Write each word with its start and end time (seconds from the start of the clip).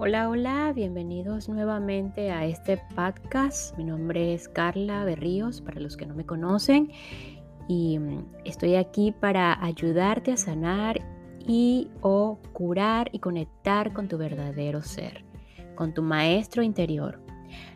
Hola, 0.00 0.28
hola, 0.28 0.72
bienvenidos 0.72 1.48
nuevamente 1.48 2.30
a 2.30 2.46
este 2.46 2.80
podcast. 2.94 3.76
Mi 3.76 3.82
nombre 3.82 4.32
es 4.32 4.48
Carla 4.48 5.02
Berríos, 5.02 5.60
para 5.60 5.80
los 5.80 5.96
que 5.96 6.06
no 6.06 6.14
me 6.14 6.24
conocen, 6.24 6.92
y 7.66 7.98
mm, 7.98 8.26
estoy 8.44 8.76
aquí 8.76 9.10
para 9.10 9.60
ayudarte 9.60 10.30
a 10.30 10.36
sanar 10.36 11.00
y 11.40 11.88
o 12.00 12.38
curar 12.52 13.10
y 13.10 13.18
conectar 13.18 13.92
con 13.92 14.06
tu 14.06 14.18
verdadero 14.18 14.82
ser, 14.82 15.24
con 15.74 15.92
tu 15.92 16.02
maestro 16.02 16.62
interior. 16.62 17.20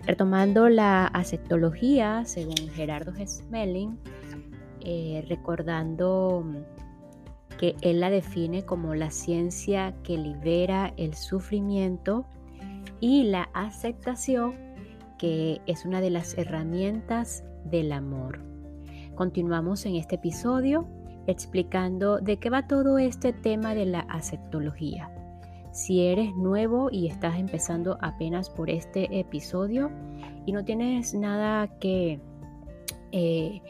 Retomando 0.07 0.69
la 0.69 1.07
aceptología, 1.07 2.25
según 2.25 2.69
Gerardo 2.73 3.13
Smelling, 3.27 3.99
eh, 4.83 5.25
recordando 5.29 6.45
mm, 6.47 6.82
que 7.63 7.77
él 7.81 8.01
la 8.01 8.11
define 8.11 8.65
como 8.65 8.97
la 8.97 9.13
ciencia 9.13 9.95
que 10.03 10.19
libera 10.19 10.93
el 10.97 11.15
sufrimiento 11.15 12.27
y 12.99 13.23
la 13.23 13.51
aceptación, 13.55 14.55
que 15.17 15.61
es 15.67 15.85
una 15.85 16.01
de 16.01 16.11
las 16.11 16.37
herramientas 16.37 17.45
del 17.65 17.93
amor. 17.93 18.41
Continuamos 19.15 19.87
en 19.87 19.95
este 19.95 20.17
episodio 20.17 20.89
explicando 21.29 22.19
de 22.19 22.39
qué 22.39 22.51
va 22.51 22.67
todo 22.67 22.99
este 22.99 23.33
tema 23.33 23.77
de 23.77 23.87
la 23.87 24.01
aceptología. 24.01 25.09
Si 25.71 26.05
eres 26.05 26.35
nuevo 26.35 26.89
y 26.91 27.07
estás 27.07 27.39
empezando 27.39 27.97
apenas 28.01 28.51
por 28.51 28.71
este 28.71 29.21
episodio 29.21 29.89
y 30.47 30.51
no 30.51 30.65
tienes 30.65 31.15
nada 31.15 31.69
que 31.79 32.19
eh, 33.13 33.63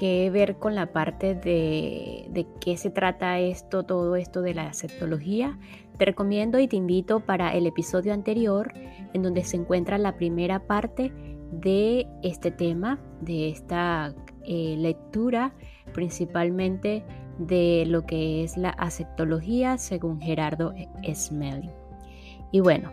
que 0.00 0.30
ver 0.30 0.56
con 0.56 0.74
la 0.74 0.94
parte 0.94 1.34
de, 1.34 2.26
de 2.30 2.46
qué 2.58 2.78
se 2.78 2.88
trata 2.88 3.38
esto, 3.38 3.82
todo 3.82 4.16
esto 4.16 4.40
de 4.40 4.54
la 4.54 4.62
aceptología, 4.68 5.58
te 5.98 6.06
recomiendo 6.06 6.58
y 6.58 6.68
te 6.68 6.76
invito 6.76 7.20
para 7.20 7.52
el 7.52 7.66
episodio 7.66 8.14
anterior 8.14 8.72
en 9.12 9.22
donde 9.22 9.44
se 9.44 9.58
encuentra 9.58 9.98
la 9.98 10.16
primera 10.16 10.60
parte 10.60 11.12
de 11.52 12.06
este 12.22 12.50
tema, 12.50 12.98
de 13.20 13.50
esta 13.50 14.14
eh, 14.44 14.76
lectura, 14.78 15.52
principalmente 15.92 17.04
de 17.38 17.84
lo 17.86 18.06
que 18.06 18.42
es 18.42 18.56
la 18.56 18.70
aceptología 18.70 19.76
según 19.76 20.18
Gerardo 20.18 20.72
Smelling. 21.12 21.72
Y 22.52 22.60
bueno, 22.60 22.90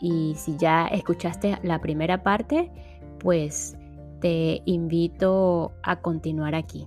y 0.00 0.34
si 0.34 0.56
ya 0.56 0.88
escuchaste 0.88 1.58
la 1.62 1.80
primera 1.80 2.24
parte, 2.24 2.72
pues 3.20 3.76
te 4.20 4.62
invito 4.66 5.72
a 5.82 6.00
continuar 6.00 6.54
aquí. 6.54 6.86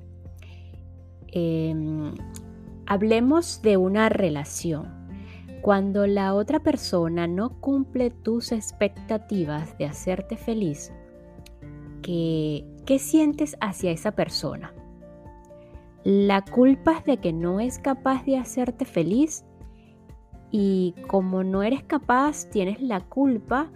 Em, 1.28 2.14
hablemos 2.86 3.62
de 3.62 3.78
una 3.78 4.10
relación. 4.10 5.04
Cuando 5.62 6.06
la 6.08 6.34
otra 6.34 6.60
persona 6.60 7.26
no 7.26 7.62
cumple 7.62 8.10
tus 8.10 8.52
expectativas 8.52 9.78
de 9.78 9.86
hacerte 9.86 10.38
feliz, 10.38 10.92
¿qué, 12.02 12.66
¿qué 12.86 13.00
sientes 13.00 13.56
hacia 13.62 13.92
esa 13.92 14.12
persona? 14.12 14.74
La 16.04 16.44
culpa 16.44 16.98
es 16.98 17.06
de 17.06 17.18
que 17.18 17.32
no 17.32 17.62
es 17.62 17.80
capaz 17.80 18.26
de 18.26 18.38
hacerte 18.38 18.84
feliz 18.84 19.46
y 20.52 20.94
como 21.08 21.44
no 21.46 21.64
eres 21.64 21.82
capaz, 21.84 22.50
tienes 22.52 22.82
la 22.82 23.00
culpa 23.00 23.72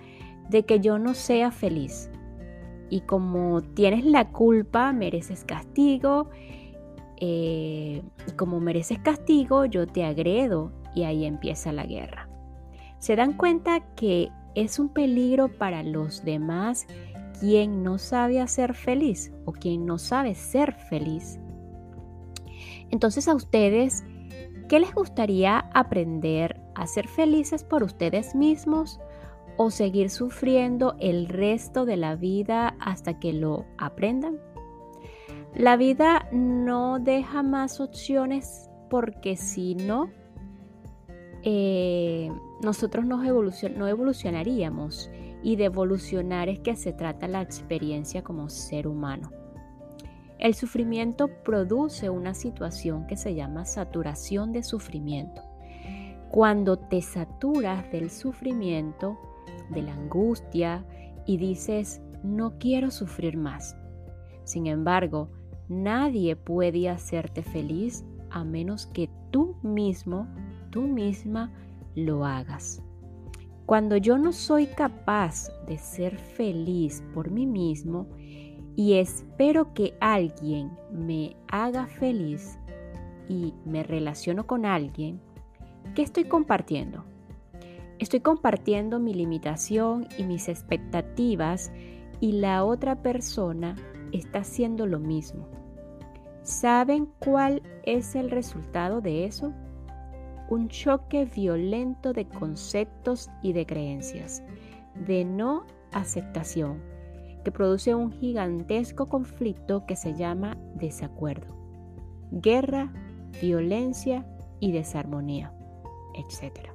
de 0.50 0.64
que 0.64 0.82
yo 0.82 1.00
no 1.00 1.14
sea 1.14 1.52
feliz 1.52 2.12
y 2.90 3.02
como 3.02 3.62
tienes 3.62 4.06
la 4.06 4.32
culpa, 4.32 4.94
mereces 4.94 5.44
castigo. 5.44 6.30
Eh, 7.20 8.04
y 8.28 8.32
como 8.34 8.60
mereces 8.60 9.00
castigo, 9.00 9.66
yo 9.66 9.88
te 9.88 10.04
agredo 10.04 10.72
y 10.94 11.04
ahí 11.04 11.26
empieza 11.26 11.72
la 11.72 11.86
guerra. 11.86 12.30
¿Se 13.00 13.16
dan 13.16 13.34
cuenta 13.34 13.82
que 13.96 14.30
es 14.56 14.80
un 14.80 14.90
peligro 14.90 15.50
para 15.50 15.84
los 15.84 16.24
demás 16.24 16.88
quien 17.40 17.84
no 17.84 17.98
sabe 17.98 18.42
hacer 18.42 18.74
feliz 18.74 19.32
o 19.46 19.52
quien 19.52 19.86
no 19.86 19.98
sabe 19.98 20.36
ser 20.36 20.74
feliz? 20.74 21.40
Entonces 22.90 23.28
a 23.28 23.36
ustedes, 23.36 24.04
¿qué 24.70 24.80
les 24.80 24.94
gustaría 24.94 25.60
aprender 25.74 26.60
a 26.76 26.88
ser 26.88 27.08
felices 27.08 27.64
por 27.64 27.84
ustedes 27.84 28.34
mismos 28.36 29.00
o 29.58 29.72
seguir 29.72 30.10
sufriendo 30.10 30.96
el 31.00 31.28
resto 31.28 31.86
de 31.86 31.98
la 31.98 32.16
vida 32.16 32.76
hasta 32.80 33.20
que 33.20 33.34
lo 33.34 33.66
aprendan? 33.78 34.40
La 35.56 35.76
vida 35.76 36.28
no 36.32 37.00
deja 37.00 37.42
más 37.42 37.80
opciones 37.80 38.70
porque 38.90 39.36
si 39.36 39.76
no, 39.76 40.10
eh, 41.44 42.32
nosotros 42.62 43.06
no, 43.06 43.18
no 43.18 43.88
evolucionaríamos 43.88 45.10
y 45.44 45.56
de 45.56 45.66
evolucionar 45.66 46.50
es 46.50 46.60
que 46.60 46.76
se 46.76 46.94
trata 46.94 47.28
la 47.28 47.42
experiencia 47.42 48.24
como 48.24 48.50
ser 48.50 48.88
humano. 48.88 49.32
El 50.40 50.54
sufrimiento 50.54 51.30
produce 51.44 52.10
una 52.10 52.34
situación 52.34 53.08
que 53.08 53.18
se 53.18 53.34
llama 53.34 53.66
saturación 53.66 54.52
de 54.52 54.62
sufrimiento. 54.62 55.42
Cuando 56.30 56.78
te 56.78 57.02
saturas 57.02 57.92
del 57.92 58.12
sufrimiento, 58.12 59.18
de 59.70 59.82
la 59.82 59.94
angustia 59.94 60.86
y 61.26 61.38
dices, 61.38 62.02
no 62.24 62.58
quiero 62.58 62.92
sufrir 62.92 63.38
más. 63.38 63.76
Sin 64.44 64.68
embargo, 64.68 65.30
nadie 65.68 66.36
puede 66.36 66.90
hacerte 66.90 67.44
feliz 67.44 68.06
a 68.30 68.44
menos 68.44 68.88
que 68.88 69.10
tú 69.32 69.56
mismo, 69.62 70.28
tú 70.70 70.84
misma 70.84 71.52
lo 71.96 72.26
hagas. 72.26 72.82
Cuando 73.66 73.98
yo 73.98 74.18
no 74.18 74.32
soy 74.32 74.68
capaz 74.68 75.50
de 75.68 75.78
ser 75.78 76.18
feliz 76.18 77.04
por 77.14 77.32
mí 77.32 77.46
mismo 77.46 78.08
y 78.78 78.94
espero 78.94 79.74
que 79.74 79.96
alguien 80.00 80.72
me 80.92 81.36
haga 81.50 81.88
feliz 81.88 82.58
y 83.28 83.54
me 83.66 83.84
relaciono 83.84 84.48
con 84.48 84.66
alguien, 84.66 85.20
¿qué 85.96 86.02
estoy 86.02 86.26
compartiendo? 86.26 87.04
Estoy 88.00 88.20
compartiendo 88.20 89.00
mi 89.00 89.14
limitación 89.14 90.08
y 90.20 90.24
mis 90.24 90.50
expectativas 90.50 91.72
y 92.20 92.34
la 92.34 92.64
otra 92.64 93.02
persona 93.02 93.76
está 94.12 94.40
haciendo 94.40 94.86
lo 94.86 95.00
mismo. 95.00 95.48
¿Saben 96.44 97.10
cuál 97.20 97.64
es 97.84 98.16
el 98.16 98.30
resultado 98.30 99.02
de 99.02 99.26
eso? 99.26 99.52
Un 100.48 100.70
choque 100.70 101.26
violento 101.26 102.14
de 102.14 102.28
conceptos 102.28 103.30
y 103.42 103.54
de 103.54 103.66
creencias, 103.66 104.44
de 105.08 105.26
no 105.26 105.66
aceptación, 105.92 106.82
que 107.44 107.52
produce 107.52 107.96
un 107.96 108.12
gigantesco 108.12 109.08
conflicto 109.08 109.86
que 109.88 109.96
se 109.96 110.14
llama 110.14 110.56
desacuerdo, 110.76 111.56
guerra, 112.32 112.94
violencia 113.42 114.26
y 114.60 114.72
desarmonía, 114.72 115.52
etc. 116.14 116.70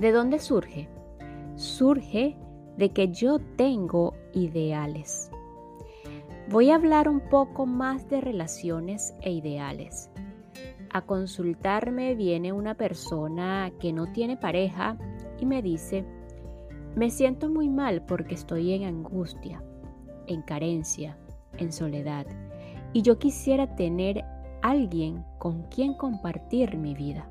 ¿De 0.00 0.12
dónde 0.12 0.38
surge? 0.38 0.88
Surge 1.56 2.34
de 2.78 2.88
que 2.88 3.08
yo 3.08 3.38
tengo 3.56 4.14
ideales. 4.32 5.30
Voy 6.48 6.70
a 6.70 6.76
hablar 6.76 7.06
un 7.06 7.20
poco 7.20 7.66
más 7.66 8.08
de 8.08 8.22
relaciones 8.22 9.14
e 9.20 9.30
ideales. 9.30 10.10
A 10.90 11.02
consultarme 11.02 12.14
viene 12.14 12.50
una 12.50 12.78
persona 12.78 13.70
que 13.78 13.92
no 13.92 14.10
tiene 14.10 14.38
pareja 14.38 14.96
y 15.38 15.44
me 15.44 15.60
dice, 15.60 16.06
me 16.96 17.10
siento 17.10 17.50
muy 17.50 17.68
mal 17.68 18.02
porque 18.06 18.36
estoy 18.36 18.72
en 18.72 18.84
angustia, 18.84 19.62
en 20.26 20.40
carencia, 20.40 21.18
en 21.58 21.72
soledad, 21.72 22.26
y 22.94 23.02
yo 23.02 23.18
quisiera 23.18 23.76
tener 23.76 24.24
alguien 24.62 25.26
con 25.36 25.64
quien 25.64 25.92
compartir 25.92 26.78
mi 26.78 26.94
vida. 26.94 27.30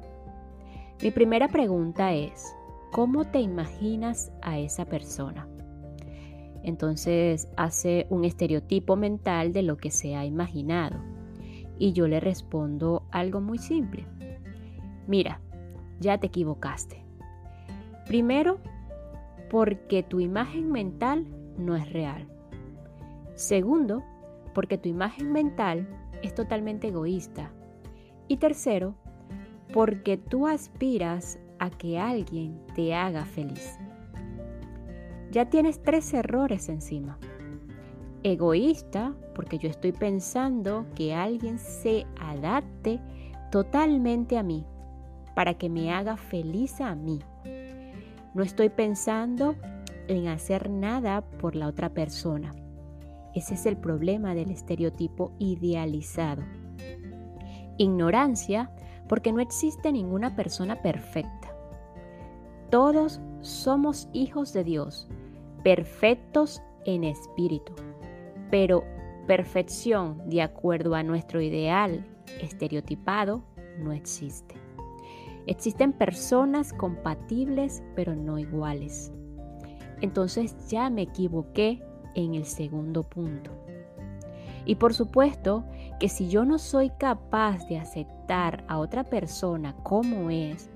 Mi 1.02 1.12
primera 1.12 1.48
pregunta 1.48 2.14
es, 2.14 2.54
¿Cómo 2.92 3.24
te 3.26 3.40
imaginas 3.40 4.32
a 4.42 4.58
esa 4.58 4.86
persona? 4.86 5.48
Entonces 6.64 7.48
hace 7.56 8.08
un 8.10 8.26
estereotipo 8.26 8.96
mental 8.96 9.54
de 9.54 9.62
lo 9.62 9.78
que 9.78 9.92
se 9.92 10.16
ha 10.16 10.26
imaginado. 10.26 10.98
Y 11.78 11.94
yo 11.94 12.08
le 12.08 12.20
respondo 12.20 13.04
algo 13.12 13.42
muy 13.42 13.60
simple. 13.60 14.08
Mira, 15.08 15.40
ya 16.00 16.18
te 16.18 16.28
equivocaste. 16.28 17.06
Primero, 18.08 18.60
porque 19.52 20.02
tu 20.02 20.20
imagen 20.20 20.72
mental 20.72 21.28
no 21.58 21.76
es 21.76 21.94
real. 21.94 22.28
Segundo, 23.36 24.04
porque 24.56 24.80
tu 24.80 24.90
imagen 24.90 25.32
mental 25.32 25.88
es 26.24 26.34
totalmente 26.34 26.88
egoísta. 26.88 27.52
Y 28.28 28.38
tercero, 28.38 28.96
porque 29.74 30.18
tú 30.18 30.48
aspiras 30.48 31.40
a 31.60 31.70
que 31.70 32.00
alguien 32.00 32.60
te 32.76 32.94
haga 32.94 33.26
feliz. 33.26 33.78
Ya 35.32 35.50
tienes 35.50 35.82
tres 35.84 36.14
errores 36.14 36.70
encima. 36.70 37.20
Egoísta, 38.24 39.14
porque 39.36 39.58
yo 39.58 39.70
estoy 39.70 39.92
pensando 39.92 40.86
que 40.96 41.14
alguien 41.14 41.60
se 41.60 42.06
adapte 42.20 43.00
totalmente 43.52 44.38
a 44.38 44.44
mí, 44.44 44.66
para 45.36 45.54
que 45.54 45.70
me 45.70 45.94
haga 45.94 46.18
feliz 46.18 46.82
a 46.82 46.96
mí. 46.96 47.20
No 48.34 48.44
estoy 48.44 48.70
pensando 48.70 49.56
en 50.08 50.28
hacer 50.28 50.70
nada 50.70 51.22
por 51.22 51.56
la 51.56 51.68
otra 51.68 51.90
persona. 51.90 52.54
Ese 53.34 53.54
es 53.54 53.66
el 53.66 53.78
problema 53.78 54.34
del 54.34 54.52
estereotipo 54.52 55.32
idealizado. 55.40 56.44
Ignorancia 57.78 58.72
porque 59.08 59.32
no 59.32 59.40
existe 59.40 59.92
ninguna 59.92 60.36
persona 60.36 60.82
perfecta. 60.82 61.39
Todos 62.70 63.20
somos 63.42 64.08
hijos 64.14 64.54
de 64.54 64.64
Dios, 64.64 65.08
perfectos 65.64 66.62
en 66.86 67.04
espíritu, 67.04 67.74
pero 68.52 68.84
perfección 69.26 70.30
de 70.30 70.44
acuerdo 70.44 70.94
a 70.94 71.02
nuestro 71.02 71.42
ideal 71.42 72.06
estereotipado 72.42 73.44
no 73.80 73.92
existe. 73.92 74.54
Existen 75.48 75.94
personas 75.94 76.72
compatibles 76.72 77.82
pero 77.96 78.16
no 78.16 78.38
iguales. 78.38 79.12
Entonces 80.02 80.56
ya 80.68 80.92
me 80.92 81.02
equivoqué 81.02 81.84
en 82.14 82.36
el 82.36 82.46
segundo 82.46 83.02
punto. 83.02 83.50
Y 84.66 84.76
por 84.76 84.94
supuesto 84.94 85.64
que 86.00 86.08
si 86.08 86.30
yo 86.30 86.46
no 86.46 86.60
soy 86.60 86.92
capaz 86.92 87.68
de 87.68 87.80
aceptar 87.80 88.64
a 88.68 88.78
otra 88.78 89.06
persona 89.06 89.76
como 89.82 90.30
es, 90.30 90.70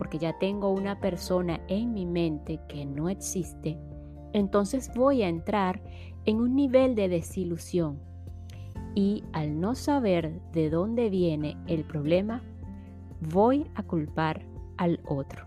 porque 0.00 0.16
ya 0.16 0.32
tengo 0.38 0.70
una 0.70 0.98
persona 0.98 1.60
en 1.68 1.92
mi 1.92 2.06
mente 2.06 2.58
que 2.68 2.86
no 2.86 3.10
existe, 3.10 3.78
entonces 4.32 4.90
voy 4.94 5.22
a 5.22 5.28
entrar 5.28 5.82
en 6.24 6.40
un 6.40 6.56
nivel 6.56 6.94
de 6.94 7.10
desilusión. 7.10 8.00
Y 8.94 9.24
al 9.34 9.60
no 9.60 9.74
saber 9.74 10.40
de 10.52 10.70
dónde 10.70 11.10
viene 11.10 11.58
el 11.66 11.84
problema, 11.84 12.40
voy 13.20 13.66
a 13.74 13.82
culpar 13.82 14.40
al 14.78 15.00
otro. 15.06 15.44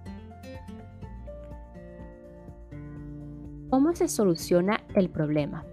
¿Cómo 3.71 3.95
se 3.95 4.07
soluciona 4.07 4.83
el 4.93 5.09
problema? 5.09 5.65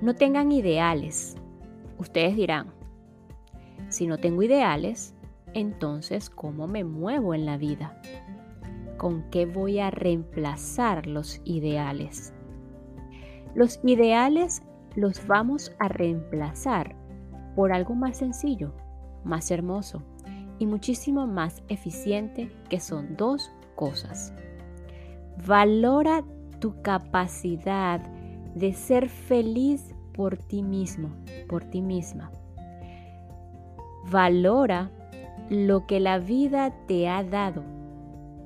No 0.00 0.14
tengan 0.14 0.50
ideales. 0.50 1.36
Ustedes 1.98 2.36
dirán, 2.36 2.68
si 3.90 4.06
no 4.06 4.16
tengo 4.16 4.42
ideales, 4.42 5.13
entonces 5.54 6.28
¿cómo 6.30 6.66
me 6.66 6.84
muevo 6.84 7.34
en 7.34 7.46
la 7.46 7.56
vida? 7.56 8.00
¿Con 8.98 9.28
qué 9.30 9.46
voy 9.46 9.80
a 9.80 9.90
reemplazar 9.90 11.06
los 11.06 11.40
ideales? 11.44 12.34
Los 13.54 13.80
ideales 13.84 14.62
los 14.96 15.26
vamos 15.26 15.74
a 15.78 15.88
reemplazar 15.88 16.94
por 17.56 17.72
algo 17.72 17.94
más 17.94 18.18
sencillo, 18.18 18.72
más 19.24 19.50
hermoso 19.50 20.02
y 20.58 20.66
muchísimo 20.66 21.26
más 21.26 21.62
eficiente 21.68 22.50
que 22.68 22.80
son 22.80 23.16
dos 23.16 23.50
cosas. 23.74 24.32
Valora 25.46 26.24
tu 26.60 26.80
capacidad 26.82 28.00
de 28.54 28.72
ser 28.72 29.08
feliz 29.08 29.94
por 30.12 30.36
ti 30.36 30.62
mismo, 30.62 31.10
por 31.48 31.64
ti 31.64 31.82
misma. 31.82 32.30
Valora 34.10 34.90
lo 35.50 35.86
que 35.86 36.00
la 36.00 36.18
vida 36.18 36.72
te 36.86 37.08
ha 37.08 37.22
dado, 37.22 37.62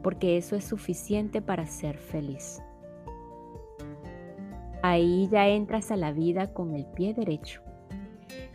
porque 0.02 0.36
eso 0.36 0.56
es 0.56 0.64
suficiente 0.64 1.40
para 1.40 1.66
ser 1.66 1.98
feliz. 1.98 2.62
Ahí 4.82 5.28
ya 5.30 5.48
entras 5.48 5.90
a 5.90 5.96
la 5.96 6.12
vida 6.12 6.52
con 6.52 6.74
el 6.74 6.86
pie 6.86 7.14
derecho. 7.14 7.62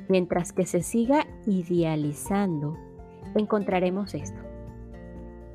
Mientras 0.09 0.53
que 0.53 0.65
se 0.65 0.81
siga 0.81 1.25
idealizando, 1.45 2.77
encontraremos 3.35 4.13
esto. 4.13 4.41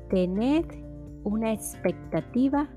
Tened 0.09 0.65
una 1.23 1.53
expectativa 1.53 2.69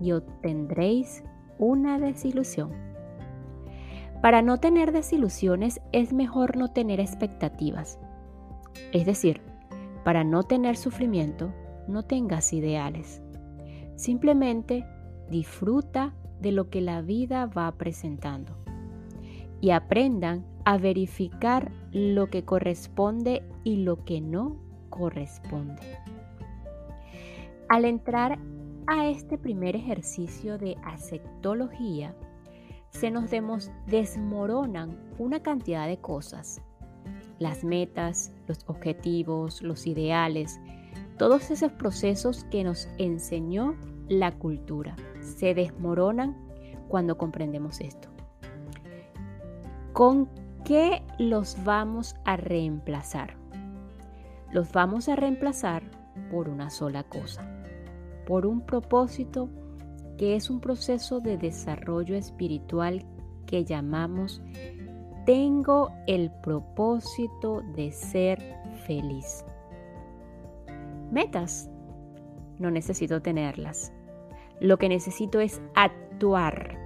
y 0.00 0.12
obtendréis 0.12 1.22
una 1.58 1.98
desilusión. 1.98 2.72
Para 4.22 4.42
no 4.42 4.58
tener 4.58 4.92
desilusiones 4.92 5.80
es 5.92 6.12
mejor 6.12 6.56
no 6.56 6.72
tener 6.72 7.00
expectativas. 7.00 7.98
Es 8.92 9.06
decir, 9.06 9.42
para 10.04 10.24
no 10.24 10.42
tener 10.42 10.76
sufrimiento, 10.76 11.52
no 11.86 12.04
tengas 12.04 12.52
ideales. 12.52 13.22
Simplemente 13.96 14.84
disfruta 15.30 16.14
de 16.40 16.52
lo 16.52 16.70
que 16.70 16.80
la 16.80 17.02
vida 17.02 17.46
va 17.46 17.72
presentando 17.72 18.56
y 19.60 19.70
aprendan 19.70 20.46
a 20.64 20.78
verificar 20.78 21.72
lo 21.92 22.28
que 22.28 22.44
corresponde 22.44 23.42
y 23.64 23.76
lo 23.76 24.04
que 24.04 24.20
no 24.20 24.56
corresponde. 24.90 25.82
Al 27.68 27.84
entrar 27.84 28.38
a 28.86 29.08
este 29.08 29.36
primer 29.36 29.76
ejercicio 29.76 30.58
de 30.58 30.76
aceptología, 30.84 32.14
se 32.90 33.10
nos 33.10 33.30
desmoronan 33.86 34.96
una 35.18 35.42
cantidad 35.42 35.86
de 35.86 35.98
cosas. 35.98 36.62
Las 37.38 37.64
metas, 37.64 38.32
los 38.46 38.58
objetivos, 38.66 39.62
los 39.62 39.86
ideales, 39.86 40.60
todos 41.18 41.50
esos 41.50 41.72
procesos 41.72 42.44
que 42.44 42.64
nos 42.64 42.88
enseñó 42.98 43.76
la 44.08 44.32
cultura 44.32 44.96
se 45.20 45.54
desmoronan 45.54 46.36
cuando 46.88 47.18
comprendemos 47.18 47.80
esto. 47.80 48.08
¿Con 49.92 50.28
qué 50.64 51.02
los 51.18 51.62
vamos 51.64 52.16
a 52.24 52.36
reemplazar? 52.36 53.36
Los 54.52 54.72
vamos 54.72 55.08
a 55.08 55.16
reemplazar 55.16 55.82
por 56.30 56.48
una 56.48 56.70
sola 56.70 57.04
cosa 57.04 57.58
por 58.28 58.44
un 58.44 58.60
propósito 58.60 59.48
que 60.18 60.36
es 60.36 60.50
un 60.50 60.60
proceso 60.60 61.20
de 61.20 61.38
desarrollo 61.38 62.14
espiritual 62.14 63.06
que 63.46 63.64
llamamos 63.64 64.42
tengo 65.28 65.92
el 66.06 66.30
propósito 66.30 67.60
de 67.76 67.92
ser 67.92 68.40
feliz. 68.86 69.44
Metas. 71.12 71.68
No 72.58 72.70
necesito 72.70 73.20
tenerlas. 73.20 73.92
Lo 74.58 74.78
que 74.78 74.88
necesito 74.88 75.40
es 75.40 75.60
actuar. 75.74 76.78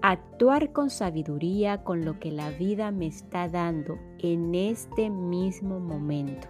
Actuar 0.00 0.70
con 0.70 0.90
sabiduría 0.90 1.82
con 1.82 2.04
lo 2.04 2.20
que 2.20 2.30
la 2.30 2.50
vida 2.50 2.92
me 2.92 3.08
está 3.08 3.48
dando 3.48 3.98
en 4.20 4.54
este 4.54 5.10
mismo 5.10 5.80
momento. 5.80 6.46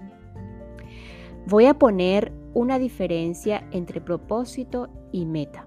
Voy 1.47 1.65
a 1.65 1.79
poner 1.79 2.31
una 2.53 2.79
diferencia 2.79 3.67
entre 3.71 4.03
propósito 4.03 4.91
y 5.13 5.25
meta, 5.25 5.67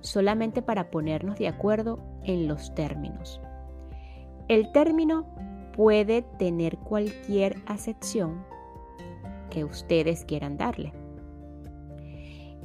solamente 0.00 0.62
para 0.62 0.90
ponernos 0.90 1.38
de 1.38 1.48
acuerdo 1.48 1.98
en 2.24 2.48
los 2.48 2.74
términos. 2.74 3.42
El 4.48 4.70
término 4.70 5.26
puede 5.72 6.22
tener 6.22 6.78
cualquier 6.78 7.56
acepción 7.66 8.44
que 9.50 9.64
ustedes 9.64 10.24
quieran 10.24 10.56
darle. 10.56 10.92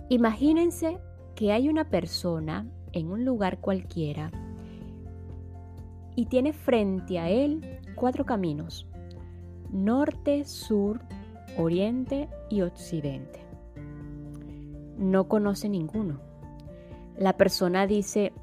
Imagínense 0.10 1.00
que 1.34 1.52
hay 1.52 1.70
una 1.70 1.90
persona 1.90 2.68
en 2.92 3.12
un 3.12 3.26
lugar 3.26 3.60
cualquiera 3.60 4.32
y 6.16 6.28
tiene 6.28 6.54
frente 6.54 7.18
a 7.18 7.30
él 7.30 7.80
cuatro 7.96 8.26
caminos, 8.26 8.88
norte, 9.72 10.46
sur, 10.46 11.02
oriente 11.58 12.30
y 12.50 12.62
occidente. 12.62 13.40
No 14.98 15.28
conoce 15.28 15.68
ninguno. 15.68 16.20
La 17.18 17.38
persona 17.38 17.88
dice, 17.88 18.34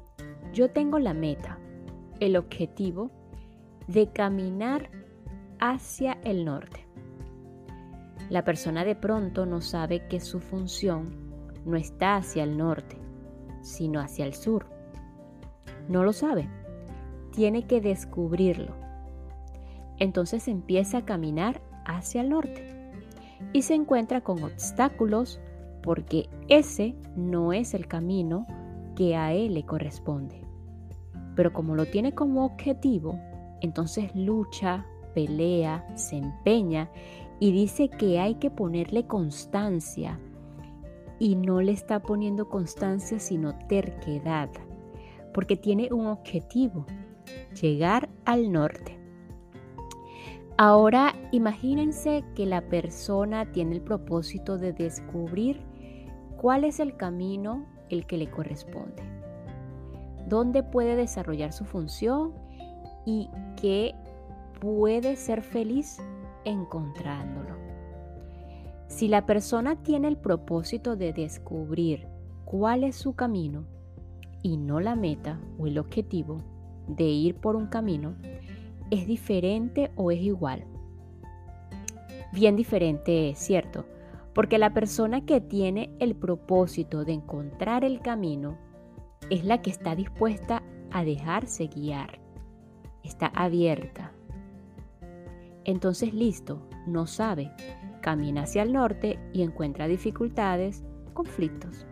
yo 0.51 0.71
tengo 0.71 0.99
la 0.99 1.13
meta, 1.13 1.57
el 2.19 2.35
objetivo 2.35 3.11
de 3.89 4.11
caminar 4.11 4.91
hacia 5.59 6.19
el 6.23 6.45
norte. 6.45 6.85
La 8.29 8.43
persona 8.43 8.85
de 8.85 8.93
pronto 8.93 9.47
no 9.47 9.61
sabe 9.61 10.07
que 10.07 10.19
su 10.19 10.39
función 10.39 11.09
no 11.65 11.75
está 11.75 12.15
hacia 12.15 12.43
el 12.43 12.55
norte, 12.55 12.97
sino 13.63 13.99
hacia 13.99 14.25
el 14.25 14.35
sur. 14.35 14.67
No 15.87 16.03
lo 16.03 16.13
sabe. 16.13 16.47
Tiene 17.31 17.65
que 17.65 17.81
descubrirlo. 17.81 18.75
Entonces 19.97 20.47
empieza 20.47 20.99
a 20.99 21.05
caminar 21.05 21.59
hacia 21.85 22.21
el 22.21 22.29
norte 22.29 22.91
y 23.53 23.63
se 23.63 23.73
encuentra 23.73 24.21
con 24.21 24.43
obstáculos 24.43 25.39
porque 25.81 26.29
ese 26.47 26.93
no 27.15 27.53
es 27.53 27.73
el 27.73 27.87
camino 27.87 28.45
que 28.95 29.15
a 29.15 29.33
él 29.33 29.55
le 29.55 29.65
corresponde. 29.65 30.43
Pero 31.35 31.53
como 31.53 31.73
lo 31.73 31.87
tiene 31.87 32.13
como 32.13 32.45
objetivo, 32.45 33.19
entonces 33.61 34.13
lucha, 34.15 34.85
pelea, 35.13 35.85
se 35.97 36.17
empeña 36.17 36.89
y 37.39 37.51
dice 37.51 37.89
que 37.89 38.19
hay 38.19 38.35
que 38.35 38.51
ponerle 38.51 39.07
constancia 39.07 40.19
y 41.19 41.35
no 41.35 41.61
le 41.61 41.71
está 41.71 42.01
poniendo 42.01 42.49
constancia 42.49 43.19
sino 43.19 43.57
terquedad, 43.67 44.49
porque 45.33 45.55
tiene 45.55 45.91
un 45.91 46.07
objetivo, 46.07 46.85
llegar 47.61 48.09
al 48.25 48.51
norte. 48.51 48.97
Ahora 50.57 51.15
imagínense 51.31 52.23
que 52.35 52.45
la 52.45 52.61
persona 52.61 53.51
tiene 53.51 53.75
el 53.75 53.81
propósito 53.81 54.57
de 54.57 54.73
descubrir 54.73 55.61
cuál 56.37 56.65
es 56.65 56.79
el 56.79 56.97
camino 56.97 57.65
el 57.89 58.05
que 58.05 58.17
le 58.17 58.29
corresponde, 58.29 59.03
dónde 60.27 60.63
puede 60.63 60.95
desarrollar 60.95 61.53
su 61.53 61.65
función 61.65 62.33
y 63.09 63.27
qué 63.59 63.95
puede 64.61 65.15
ser 65.15 65.41
feliz 65.41 65.99
encontrándolo. 66.45 67.55
Si 68.87 69.07
la 69.07 69.25
persona 69.25 69.77
tiene 69.81 70.07
el 70.07 70.17
propósito 70.17 70.95
de 70.95 71.11
descubrir 71.11 72.07
cuál 72.45 72.83
es 72.83 72.95
su 72.95 73.15
camino 73.15 73.65
y 74.43 74.57
no 74.57 74.79
la 74.79 74.95
meta 74.95 75.39
o 75.57 75.65
el 75.65 75.79
objetivo 75.79 76.37
de 76.87 77.05
ir 77.05 77.35
por 77.35 77.55
un 77.55 77.65
camino, 77.65 78.15
¿es 78.91 79.07
diferente 79.07 79.89
o 79.95 80.11
es 80.11 80.21
igual? 80.21 80.65
Bien 82.31 82.55
diferente 82.55 83.31
es, 83.31 83.39
¿cierto? 83.39 83.85
Porque 84.35 84.59
la 84.59 84.73
persona 84.75 85.25
que 85.25 85.41
tiene 85.41 85.95
el 85.99 86.15
propósito 86.15 87.05
de 87.05 87.13
encontrar 87.13 87.83
el 87.83 88.01
camino 88.01 88.55
es 89.31 89.43
la 89.45 89.63
que 89.63 89.71
está 89.71 89.95
dispuesta 89.95 90.61
a 90.91 91.03
dejarse 91.03 91.67
guiar, 91.67 92.18
está 93.03 93.27
abierta. 93.27 94.11
Entonces 95.65 96.13
listo, 96.13 96.61
no 96.87 97.05
sabe, 97.07 97.51
camina 98.01 98.43
hacia 98.43 98.63
el 98.63 98.73
norte 98.73 99.19
y 99.33 99.41
encuentra 99.41 99.87
dificultades, 99.87 100.83
conflictos. 101.13 101.85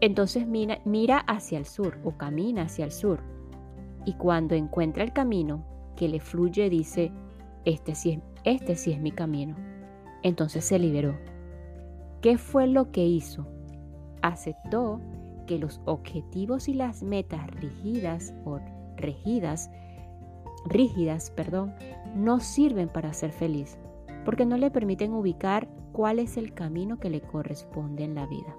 Entonces 0.00 0.46
mira, 0.46 0.80
mira 0.84 1.18
hacia 1.18 1.58
el 1.58 1.66
sur 1.66 1.98
o 2.02 2.16
camina 2.16 2.62
hacia 2.62 2.84
el 2.84 2.92
sur. 2.92 3.20
Y 4.04 4.14
cuando 4.14 4.54
encuentra 4.54 5.04
el 5.04 5.12
camino 5.12 5.64
que 5.96 6.08
le 6.08 6.18
fluye, 6.18 6.68
dice, 6.68 7.12
este 7.64 7.94
sí, 7.94 8.20
este 8.42 8.74
sí 8.74 8.92
es 8.92 9.00
mi 9.00 9.12
camino. 9.12 9.54
Entonces 10.22 10.64
se 10.64 10.78
liberó. 10.78 11.16
¿Qué 12.20 12.38
fue 12.38 12.66
lo 12.66 12.90
que 12.90 13.04
hizo? 13.04 13.46
Aceptó 14.22 15.00
que 15.46 15.58
los 15.58 15.80
objetivos 15.84 16.68
y 16.68 16.74
las 16.74 17.02
metas 17.02 17.46
rígidas 17.50 18.34
o 18.44 18.60
rígidas, 18.96 19.70
rígidas, 20.64 21.30
perdón, 21.30 21.74
no 22.14 22.40
sirven 22.40 22.88
para 22.88 23.12
ser 23.12 23.32
feliz, 23.32 23.78
porque 24.24 24.44
no 24.46 24.56
le 24.56 24.70
permiten 24.70 25.12
ubicar 25.12 25.68
cuál 25.92 26.18
es 26.18 26.36
el 26.36 26.54
camino 26.54 26.98
que 26.98 27.10
le 27.10 27.20
corresponde 27.20 28.04
en 28.04 28.14
la 28.14 28.26
vida. 28.26 28.56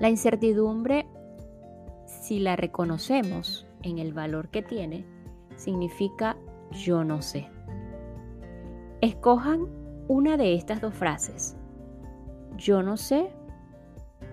La 0.00 0.08
incertidumbre, 0.08 1.06
si 2.06 2.40
la 2.40 2.56
reconocemos 2.56 3.66
en 3.82 3.98
el 3.98 4.12
valor 4.12 4.48
que 4.48 4.62
tiene, 4.62 5.06
significa 5.56 6.36
yo 6.72 7.04
no 7.04 7.22
sé. 7.22 7.48
Escojan 9.00 9.66
una 10.08 10.36
de 10.36 10.54
estas 10.54 10.80
dos 10.80 10.94
frases. 10.94 11.56
Yo 12.56 12.82
no 12.82 12.96
sé 12.96 13.30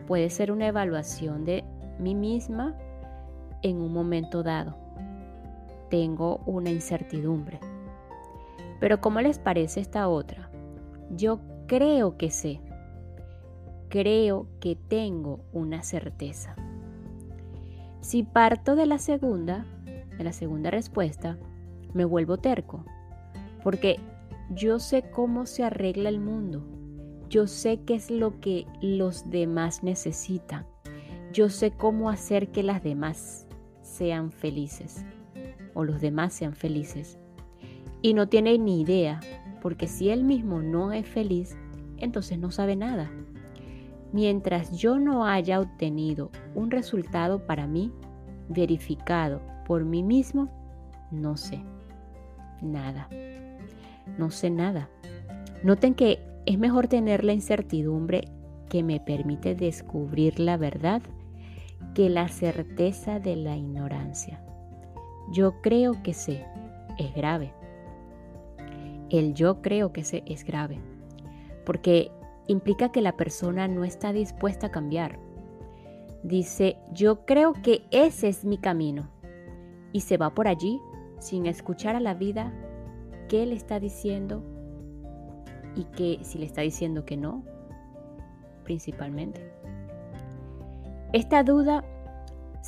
puede 0.08 0.32
ser 0.32 0.52
una 0.52 0.68
evaluación 0.68 1.46
de 1.46 1.64
mí 2.00 2.16
misma 2.16 2.76
en 3.62 3.80
un 3.80 3.94
momento 3.94 4.42
dado. 4.42 4.79
Tengo 5.90 6.42
una 6.46 6.70
incertidumbre. 6.70 7.60
Pero 8.80 9.02
¿cómo 9.02 9.22
les 9.22 9.40
parece 9.40 9.80
esta 9.80 10.08
otra? 10.08 10.50
Yo 11.12 11.40
creo 11.68 12.18
que 12.18 12.30
sé. 12.30 12.62
Creo 13.90 14.48
que 14.60 14.76
tengo 14.76 15.40
una 15.52 15.82
certeza. 15.84 16.56
Si 18.02 18.24
parto 18.24 18.76
de 18.76 18.86
la 18.86 19.00
segunda, 19.00 19.66
de 20.18 20.24
la 20.24 20.32
segunda 20.32 20.70
respuesta, 20.70 21.38
me 21.94 22.06
vuelvo 22.06 22.38
terco, 22.38 22.86
porque 23.64 24.00
yo 24.52 24.80
sé 24.80 25.10
cómo 25.10 25.48
se 25.48 25.64
arregla 25.64 26.10
el 26.10 26.20
mundo. 26.20 26.64
Yo 27.30 27.48
sé 27.48 27.82
qué 27.82 27.96
es 27.96 28.10
lo 28.10 28.40
que 28.40 28.66
los 28.82 29.30
demás 29.30 29.84
necesitan. 29.84 30.66
Yo 31.34 31.50
sé 31.50 31.72
cómo 31.72 32.10
hacer 32.10 32.52
que 32.52 32.64
las 32.64 32.84
demás 32.84 33.48
sean 33.82 34.32
felices 34.32 35.04
o 35.80 35.84
los 35.84 36.02
demás 36.02 36.34
sean 36.34 36.54
felices. 36.54 37.18
Y 38.02 38.14
no 38.14 38.28
tiene 38.28 38.58
ni 38.58 38.82
idea, 38.82 39.20
porque 39.62 39.88
si 39.88 40.10
él 40.10 40.24
mismo 40.24 40.62
no 40.62 40.92
es 40.92 41.08
feliz, 41.08 41.58
entonces 41.98 42.38
no 42.38 42.52
sabe 42.52 42.76
nada. 42.76 43.12
Mientras 44.14 44.78
yo 44.78 45.00
no 45.00 45.26
haya 45.26 45.60
obtenido 45.60 46.32
un 46.56 46.72
resultado 46.72 47.46
para 47.46 47.68
mí, 47.68 47.92
verificado 48.48 49.42
por 49.66 49.86
mí 49.86 50.04
mismo, 50.04 50.50
no 51.12 51.38
sé 51.38 51.64
nada 52.62 53.08
no 54.18 54.32
sé 54.32 54.50
nada. 54.50 54.90
Noten 55.64 55.94
que 55.94 56.20
es 56.46 56.58
mejor 56.58 56.88
tener 56.88 57.24
la 57.24 57.34
incertidumbre 57.34 58.28
que 58.70 58.84
me 58.84 59.00
permite 59.00 59.56
descubrir 59.56 60.40
la 60.40 60.58
verdad 60.58 61.02
que 61.96 62.10
la 62.10 62.28
certeza 62.28 63.20
de 63.20 63.36
la 63.36 63.56
ignorancia. 63.56 64.44
Yo 65.32 65.62
creo 65.62 66.02
que 66.04 66.14
sé, 66.14 66.46
es 66.98 67.14
grave. 67.14 67.54
El 69.10 69.34
yo 69.34 69.62
creo 69.62 69.92
que 69.92 70.04
sé 70.04 70.24
es 70.26 70.44
grave, 70.44 70.80
porque 71.66 72.12
implica 72.48 72.92
que 72.92 73.02
la 73.02 73.16
persona 73.16 73.68
no 73.68 73.84
está 73.84 74.14
dispuesta 74.14 74.68
a 74.68 74.72
cambiar. 74.72 75.20
Dice, 76.24 76.78
yo 76.94 77.26
creo 77.26 77.54
que 77.54 77.84
ese 77.92 78.28
es 78.28 78.44
mi 78.44 78.58
camino, 78.58 79.10
y 79.94 80.02
se 80.02 80.18
va 80.18 80.34
por 80.34 80.48
allí 80.48 80.80
sin 81.20 81.46
escuchar 81.46 81.96
a 81.96 82.00
la 82.00 82.14
vida 82.14 82.54
qué 83.28 83.46
le 83.46 83.56
está 83.56 83.80
diciendo 83.80 84.44
y 85.76 85.86
que 85.86 86.20
si 86.24 86.40
le 86.40 86.46
está 86.46 86.62
diciendo 86.62 87.06
que 87.06 87.18
no, 87.18 87.44
principalmente. 88.64 89.52
Esta 91.14 91.44
duda 91.44 91.84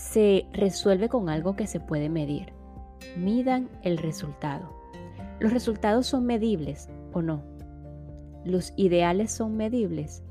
se 0.01 0.48
resuelve 0.51 1.10
con 1.10 1.29
algo 1.29 1.55
que 1.55 1.67
se 1.67 1.79
puede 1.79 2.10
medir. 2.10 2.53
Midan 3.15 3.70
el 3.84 4.00
resultado. 4.00 4.74
¿Los 5.39 5.53
resultados 5.53 6.08
son 6.08 6.25
medibles 6.25 6.89
o 7.13 7.22
no? 7.22 7.43
¿Los 8.43 8.74
ideales 8.77 9.31
son 9.31 9.55
medibles? 9.55 10.24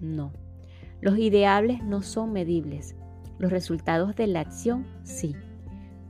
No. 0.00 0.32
Los 1.02 1.18
ideales 1.18 1.84
no 1.84 2.00
son 2.00 2.32
medibles. 2.32 2.96
Los 3.38 3.52
resultados 3.52 4.16
de 4.16 4.26
la 4.26 4.40
acción 4.40 4.86
sí. 5.02 5.36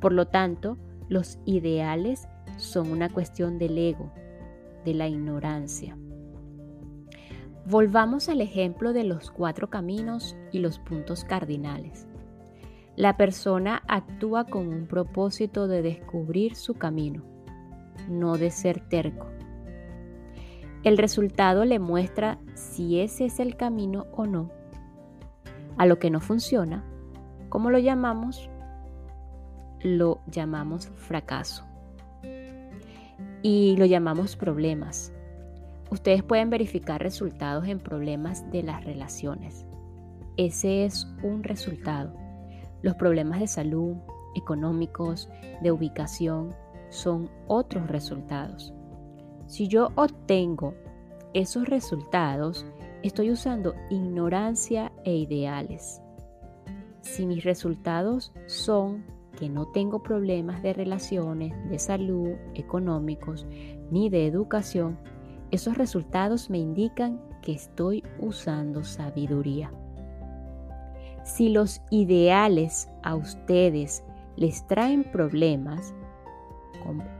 Por 0.00 0.12
lo 0.12 0.28
tanto, 0.28 0.78
los 1.08 1.40
ideales 1.44 2.28
son 2.58 2.92
una 2.92 3.08
cuestión 3.08 3.58
del 3.58 3.76
ego, 3.76 4.12
de 4.84 4.94
la 4.94 5.08
ignorancia. 5.08 5.98
Volvamos 7.66 8.28
al 8.28 8.40
ejemplo 8.40 8.92
de 8.92 9.04
los 9.04 9.30
cuatro 9.30 9.68
caminos 9.68 10.36
y 10.52 10.60
los 10.60 10.78
puntos 10.78 11.24
cardinales. 11.24 12.07
La 12.98 13.16
persona 13.16 13.84
actúa 13.86 14.42
con 14.42 14.66
un 14.66 14.88
propósito 14.88 15.68
de 15.68 15.82
descubrir 15.82 16.56
su 16.56 16.74
camino, 16.74 17.22
no 18.08 18.36
de 18.36 18.50
ser 18.50 18.80
terco. 18.88 19.28
El 20.82 20.98
resultado 20.98 21.64
le 21.64 21.78
muestra 21.78 22.40
si 22.54 22.98
ese 22.98 23.26
es 23.26 23.38
el 23.38 23.56
camino 23.56 24.06
o 24.10 24.26
no. 24.26 24.50
A 25.76 25.86
lo 25.86 26.00
que 26.00 26.10
no 26.10 26.18
funciona, 26.18 26.84
¿cómo 27.50 27.70
lo 27.70 27.78
llamamos? 27.78 28.50
Lo 29.80 30.18
llamamos 30.26 30.88
fracaso 30.96 31.64
y 33.42 33.76
lo 33.76 33.86
llamamos 33.86 34.34
problemas. 34.34 35.12
Ustedes 35.88 36.24
pueden 36.24 36.50
verificar 36.50 37.00
resultados 37.00 37.68
en 37.68 37.78
problemas 37.78 38.50
de 38.50 38.64
las 38.64 38.84
relaciones. 38.84 39.66
Ese 40.36 40.84
es 40.84 41.06
un 41.22 41.44
resultado. 41.44 42.27
Los 42.82 42.94
problemas 42.94 43.40
de 43.40 43.46
salud, 43.46 43.96
económicos, 44.34 45.28
de 45.62 45.72
ubicación, 45.72 46.54
son 46.90 47.30
otros 47.46 47.88
resultados. 47.88 48.72
Si 49.46 49.68
yo 49.68 49.90
obtengo 49.94 50.74
esos 51.34 51.66
resultados, 51.68 52.66
estoy 53.02 53.30
usando 53.30 53.74
ignorancia 53.90 54.92
e 55.04 55.16
ideales. 55.16 56.00
Si 57.00 57.26
mis 57.26 57.44
resultados 57.44 58.32
son 58.46 59.04
que 59.38 59.48
no 59.48 59.66
tengo 59.68 60.02
problemas 60.02 60.62
de 60.62 60.72
relaciones, 60.72 61.52
de 61.70 61.78
salud, 61.78 62.30
económicos, 62.54 63.46
ni 63.90 64.10
de 64.10 64.26
educación, 64.26 64.98
esos 65.50 65.78
resultados 65.78 66.50
me 66.50 66.58
indican 66.58 67.20
que 67.40 67.52
estoy 67.52 68.02
usando 68.18 68.84
sabiduría. 68.84 69.72
Si 71.28 71.50
los 71.50 71.82
ideales 71.90 72.88
a 73.02 73.14
ustedes 73.14 74.02
les 74.36 74.66
traen 74.66 75.04
problemas 75.04 75.94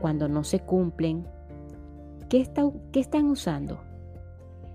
cuando 0.01 0.27
no 0.27 0.43
se 0.43 0.61
cumplen, 0.61 1.27
¿qué, 2.27 2.49
¿qué 2.91 2.99
están 2.99 3.25
usando? 3.25 3.79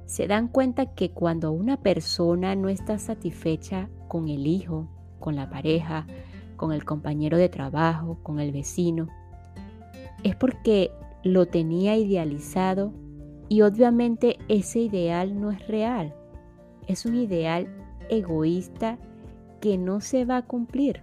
Se 0.07 0.29
dan 0.29 0.47
cuenta 0.47 0.95
que 0.95 1.11
cuando 1.11 1.51
una 1.51 1.83
persona 1.83 2.55
no 2.55 2.69
está 2.69 2.99
satisfecha 2.99 3.89
con 4.07 4.29
el 4.29 4.47
hijo, 4.47 4.87
con 5.19 5.35
la 5.35 5.51
pareja, 5.51 6.07
con 6.57 6.73
el 6.73 6.85
compañero 6.85 7.37
de 7.37 7.49
trabajo, 7.49 8.19
con 8.23 8.39
el 8.39 8.53
vecino, 8.53 9.09
es 10.23 10.37
porque 10.37 10.93
lo 11.25 11.47
tenía 11.47 11.97
idealizado 11.97 12.93
y 13.49 13.63
obviamente 13.63 14.39
ese 14.47 14.79
ideal 14.79 15.41
no 15.41 15.51
es 15.51 15.67
real. 15.67 16.15
es 16.87 17.05
un 17.05 17.17
ideal 17.17 17.67
egoísta 18.11 18.97
que 19.65 19.79
no 19.79 20.03
se 20.03 20.27
va 20.27 20.37
a 20.37 20.43
cumplir. 20.43 21.01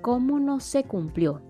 ¿Cómo 0.00 0.40
no 0.40 0.60
se 0.60 0.84
cumplió? 0.84 1.42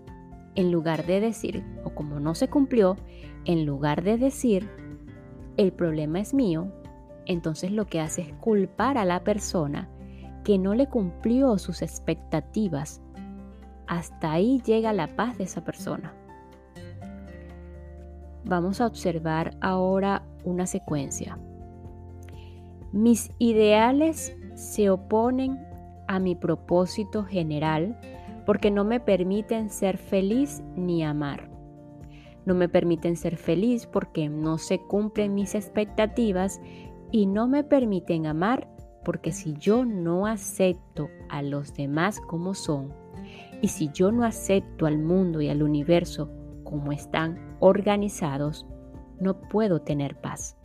En 0.55 0.73
lugar 0.73 1.05
de 1.05 1.21
decir, 1.21 1.63
o 1.85 1.91
como 1.91 2.19
no 2.19 2.35
se 2.35 2.49
cumplió, 2.49 2.97
en 3.45 3.65
lugar 3.65 4.03
de 4.03 4.17
decir, 4.17 4.69
el 5.55 5.71
problema 5.71 6.19
es 6.19 6.33
mío, 6.33 6.67
entonces 7.25 7.71
lo 7.71 7.85
que 7.85 8.01
hace 8.01 8.23
es 8.23 8.33
culpar 8.41 8.97
a 8.97 9.05
la 9.05 9.23
persona 9.23 9.87
que 10.43 10.57
no 10.57 10.75
le 10.75 10.89
cumplió 10.89 11.57
sus 11.59 11.81
expectativas. 11.81 13.01
Hasta 13.87 14.33
ahí 14.33 14.61
llega 14.65 14.91
la 14.91 15.15
paz 15.15 15.37
de 15.37 15.45
esa 15.45 15.63
persona. 15.63 16.13
Vamos 18.43 18.81
a 18.81 18.85
observar 18.85 19.55
ahora 19.61 20.23
una 20.43 20.67
secuencia. 20.67 21.39
Mis 22.91 23.31
ideales 23.39 24.35
se 24.55 24.89
oponen 24.89 25.59
a 26.07 26.19
mi 26.19 26.35
propósito 26.35 27.23
general 27.23 27.97
porque 28.45 28.71
no 28.71 28.83
me 28.83 28.99
permiten 28.99 29.69
ser 29.69 29.97
feliz 29.97 30.63
ni 30.75 31.03
amar. 31.03 31.49
No 32.45 32.53
me 32.53 32.69
permiten 32.69 33.15
ser 33.15 33.37
feliz 33.37 33.87
porque 33.87 34.29
no 34.29 34.57
se 34.57 34.79
cumplen 34.79 35.33
mis 35.33 35.55
expectativas 35.55 36.61
y 37.11 37.25
no 37.25 37.47
me 37.47 37.63
permiten 37.63 38.27
amar 38.27 38.67
porque 39.03 39.31
si 39.31 39.53
yo 39.53 39.85
no 39.85 40.27
acepto 40.27 41.09
a 41.29 41.41
los 41.41 41.73
demás 41.73 42.19
como 42.21 42.53
son 42.53 42.93
y 43.61 43.69
si 43.69 43.89
yo 43.93 44.11
no 44.11 44.23
acepto 44.23 44.85
al 44.85 44.99
mundo 44.99 45.41
y 45.41 45.49
al 45.49 45.63
universo 45.63 46.29
como 46.63 46.91
están 46.91 47.57
organizados, 47.59 48.65
no 49.19 49.39
puedo 49.39 49.81
tener 49.81 50.19
paz. 50.19 50.57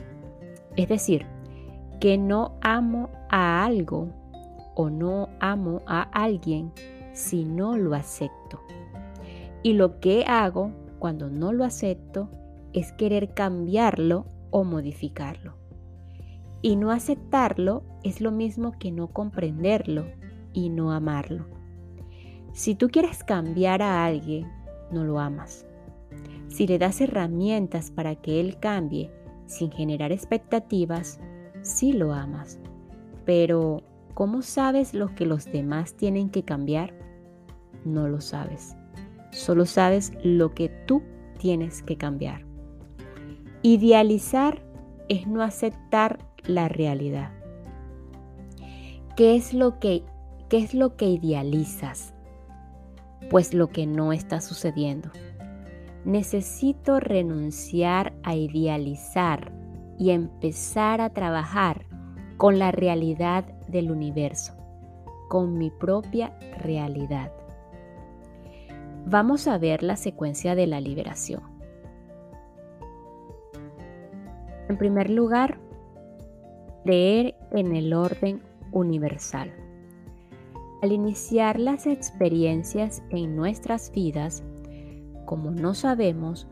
Es 0.77 0.89
decir, 0.89 1.27
que 2.01 2.17
no 2.17 2.57
amo 2.63 3.11
a 3.29 3.63
algo 3.65 4.09
o 4.75 4.89
no 4.89 5.29
amo 5.39 5.83
a 5.87 6.03
alguien 6.03 6.73
si 7.13 7.45
no 7.45 7.77
lo 7.77 7.95
acepto. 7.95 8.61
Y 9.63 9.75
lo 9.75 10.01
que 10.01 10.25
hago 10.25 10.73
cuando 10.99 11.29
no 11.29 11.53
lo 11.53 11.65
acepto 11.65 12.31
es 12.73 12.93
querer 12.93 13.35
cambiarlo 13.35 14.25
o 14.51 14.65
modificarlo. 14.65 15.55
Y 16.63 16.77
no 16.77 16.91
aceptarlo 16.91 17.83
es 18.03 18.21
lo 18.21 18.31
mismo 18.31 18.73
que 18.79 18.91
no 18.91 19.09
comprenderlo 19.09 20.07
y 20.55 20.71
no 20.71 20.93
amarlo. 20.93 21.47
Si 22.53 22.75
tú 22.75 22.89
quieres 22.89 23.23
cambiar 23.23 23.83
a 23.83 24.05
alguien, 24.05 24.47
no 24.91 25.05
lo 25.05 25.21
amas. 25.21 25.67
Si 26.49 26.67
le 26.67 26.79
das 26.79 27.01
herramientas 27.01 27.91
para 27.91 28.17
que 28.17 28.41
él 28.41 28.59
cambie 28.59 29.11
sin 29.47 29.71
generar 29.71 30.13
expectativas, 30.13 31.21
sí 31.63 31.93
lo 31.93 32.13
amas. 32.13 32.59
Pero, 33.25 33.83
¿cómo 34.15 34.43
sabes 34.43 34.95
lo 34.95 35.15
que 35.15 35.27
los 35.27 35.45
demás 35.47 35.95
tienen 35.95 36.31
que 36.31 36.43
cambiar? 36.43 36.95
No 37.85 38.09
lo 38.09 38.21
sabes. 38.21 38.77
Solo 39.31 39.67
sabes 39.67 40.13
lo 40.25 40.55
que 40.55 40.69
tú 40.87 41.03
tienes 41.39 41.83
que 41.83 41.97
cambiar. 41.97 42.45
Idealizar 43.63 44.63
es 45.09 45.27
no 45.27 45.43
aceptar 45.43 46.19
la 46.45 46.69
realidad. 46.69 47.31
¿Qué 49.17 49.37
es 49.37 49.53
lo 49.53 49.79
que, 49.79 50.03
qué 50.49 50.59
es 50.59 50.75
lo 50.75 50.97
que 50.97 51.07
idealizas? 51.07 52.15
Pues 53.29 53.55
lo 53.55 53.69
que 53.69 53.87
no 53.87 54.13
está 54.13 54.41
sucediendo. 54.41 55.11
Necesito 56.05 57.01
renunciar 57.01 58.15
a 58.23 58.35
idealizar 58.35 59.53
y 60.01 60.13
empezar 60.13 61.03
a 61.03 61.11
trabajar 61.11 61.85
con 62.39 62.59
la 62.59 62.73
realidad 62.73 63.45
del 63.69 63.91
universo, 63.91 64.55
con 65.29 65.59
mi 65.59 65.71
propia 65.71 66.33
realidad. 66.57 67.31
Vamos 69.05 69.47
a 69.47 69.59
ver 69.59 69.83
la 69.83 69.97
secuencia 69.97 70.55
de 70.55 70.67
la 70.67 70.81
liberación. 70.81 71.43
En 74.71 74.79
primer 74.79 75.11
lugar, 75.11 75.59
leer 76.87 77.35
en 77.51 77.77
el 77.77 77.93
orden 77.93 78.41
universal. 78.73 79.53
Al 80.81 80.93
iniciar 80.93 81.61
las 81.61 81.87
experiencias 81.87 83.03
en 83.11 83.37
nuestras 83.37 83.93
vidas, 83.93 84.43
como 85.27 85.51
no 85.51 85.75
sabemos, 85.75 86.49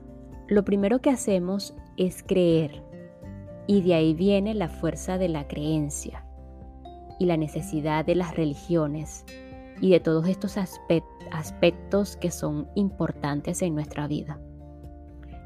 lo 0.48 0.66
primero 0.66 0.98
que 1.00 1.08
hacemos 1.08 1.74
es 1.96 2.22
creer, 2.22 2.82
y 3.68 3.82
de 3.82 3.94
ahí 3.94 4.14
viene 4.14 4.54
la 4.54 4.68
fuerza 4.68 5.18
de 5.18 5.28
la 5.28 5.46
creencia 5.46 6.24
y 7.20 7.26
la 7.26 7.36
necesidad 7.36 8.04
de 8.04 8.14
las 8.14 8.34
religiones 8.34 9.24
y 9.80 9.90
de 9.90 10.00
todos 10.00 10.26
estos 10.26 10.56
aspectos 10.56 12.16
que 12.16 12.30
son 12.30 12.66
importantes 12.74 13.60
en 13.62 13.74
nuestra 13.74 14.08
vida. 14.08 14.40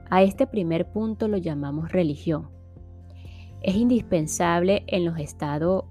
A 0.08 0.22
este 0.22 0.46
primer 0.46 0.90
punto 0.92 1.26
lo 1.26 1.36
llamamos 1.36 1.90
religión. 1.90 2.48
Es 3.60 3.74
indispensable 3.74 4.84
en 4.86 5.04
los 5.04 5.18
estados 5.18 5.84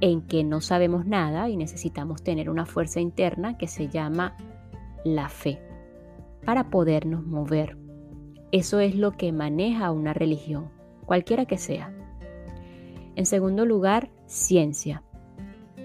en 0.00 0.20
que 0.22 0.44
no 0.44 0.60
sabemos 0.60 1.06
nada 1.06 1.48
y 1.48 1.56
necesitamos 1.56 2.22
tener 2.22 2.50
una 2.50 2.66
fuerza 2.66 3.00
interna 3.00 3.56
que 3.56 3.68
se 3.68 3.88
llama 3.88 4.36
la 5.04 5.30
fe 5.30 5.62
para 6.44 6.68
podernos 6.68 7.24
mover. 7.24 7.78
Eso 8.52 8.80
es 8.80 8.94
lo 8.94 9.12
que 9.12 9.32
maneja 9.32 9.90
una 9.92 10.12
religión, 10.12 10.70
cualquiera 11.08 11.46
que 11.46 11.56
sea. 11.56 11.90
En 13.16 13.24
segundo 13.24 13.64
lugar, 13.64 14.10
ciencia. 14.26 15.02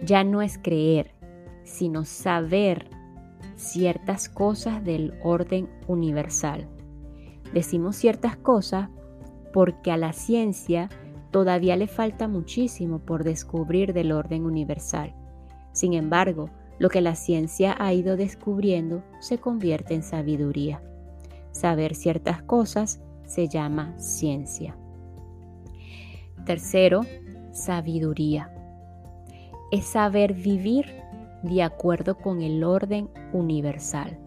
Ya 0.06 0.26
no 0.26 0.42
es 0.42 0.60
creer, 0.62 1.16
sino 1.64 2.04
saber 2.04 2.90
ciertas 3.56 4.28
cosas 4.28 4.84
del 4.84 5.14
orden 5.24 5.70
universal. 5.88 6.68
Decimos 7.54 7.96
ciertas 7.96 8.36
cosas 8.36 8.90
porque 9.54 9.92
a 9.92 9.98
la 9.98 10.12
ciencia 10.12 10.90
todavía 11.32 11.78
le 11.78 11.88
falta 11.88 12.28
muchísimo 12.28 13.00
por 13.00 13.24
descubrir 13.24 13.94
del 13.94 14.12
orden 14.12 14.46
universal. 14.46 15.16
Sin 15.72 15.94
embargo, 15.94 16.50
lo 16.80 16.90
que 16.90 17.00
la 17.00 17.16
ciencia 17.16 17.78
ha 17.80 17.94
ido 17.94 18.18
descubriendo 18.18 19.04
se 19.22 19.38
convierte 19.38 19.94
en 19.94 20.04
sabiduría. 20.04 20.84
Saber 21.52 21.96
ciertas 21.96 22.44
cosas 22.44 23.02
se 23.26 23.48
llama 23.48 23.98
ciencia. 23.98 24.76
Tercero, 26.46 27.02
sabiduría. 27.54 28.54
Es 29.72 29.86
saber 29.86 30.34
vivir 30.34 30.88
de 31.42 31.64
acuerdo 31.64 32.18
con 32.18 32.42
el 32.42 32.66
orden 32.66 33.10
universal. 33.32 34.20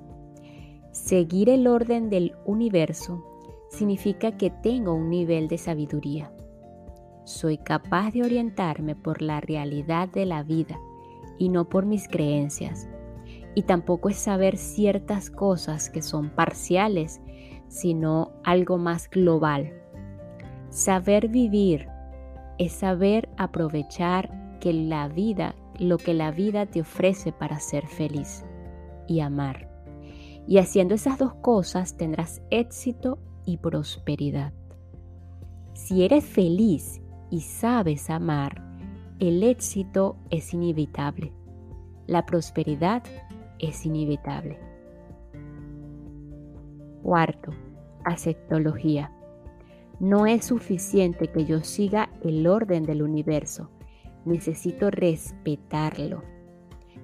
Seguir 0.93 1.51
el 1.51 1.67
orden 1.67 2.09
del 2.09 2.35
universo 2.47 3.23
significa 3.69 4.39
que 4.39 4.49
tengo 4.49 4.95
un 4.95 5.11
nivel 5.11 5.47
de 5.47 5.59
sabiduría. 5.59 6.33
Soy 7.25 7.59
capaz 7.59 8.13
de 8.13 8.23
orientarme 8.23 8.97
por 8.97 9.21
la 9.21 9.43
realidad 9.43 10.09
de 10.09 10.25
la 10.25 10.43
vida 10.43 10.79
y 11.37 11.51
no 11.51 11.69
por 11.69 11.85
mis 11.85 12.09
creencias. 12.09 12.89
Y 13.55 13.65
tampoco 13.65 14.09
es 14.09 14.17
saber 14.17 14.57
ciertas 14.57 15.29
cosas 15.29 15.91
que 15.91 16.01
son 16.01 16.31
parciales, 16.31 17.21
sino 17.69 18.33
algo 18.43 18.79
más 18.79 19.11
global. 19.11 19.71
Saber 20.71 21.29
vivir 21.29 21.89
es 22.59 22.73
saber 22.73 23.29
aprovechar 23.37 24.59
que 24.61 24.73
la 24.73 25.09
vida 25.09 25.55
lo 25.79 25.99
que 25.99 26.15
la 26.15 26.31
vida 26.31 26.67
te 26.67 26.81
ofrece 26.81 27.33
para 27.33 27.61
ser 27.61 27.87
feliz 27.87 28.45
y 29.07 29.21
amar. 29.21 29.69
Y 30.47 30.59
haciendo 30.59 30.95
esas 30.95 31.19
dos 31.19 31.35
cosas 31.35 31.97
tendrás 31.97 32.43
éxito 32.51 33.19
y 33.45 33.59
prosperidad. 33.59 34.53
Si 35.75 36.05
eres 36.05 36.25
feliz 36.25 37.03
y 37.31 37.41
sabes 37.41 38.11
amar, 38.11 38.63
el 39.19 39.43
éxito 39.43 40.17
es 40.31 40.55
inevitable. 40.55 41.33
La 42.07 42.25
prosperidad 42.25 43.03
es 43.59 43.85
inevitable. 43.85 44.59
Cuarto, 47.03 47.53
aceptología. 48.05 49.13
No 50.01 50.27
es 50.27 50.45
suficiente 50.45 51.29
que 51.29 51.45
yo 51.45 51.61
siga 51.63 52.11
el 52.23 52.47
orden 52.47 52.85
del 52.85 53.03
universo 53.03 53.71
necesito 54.27 54.91
respetarlo. 54.91 56.23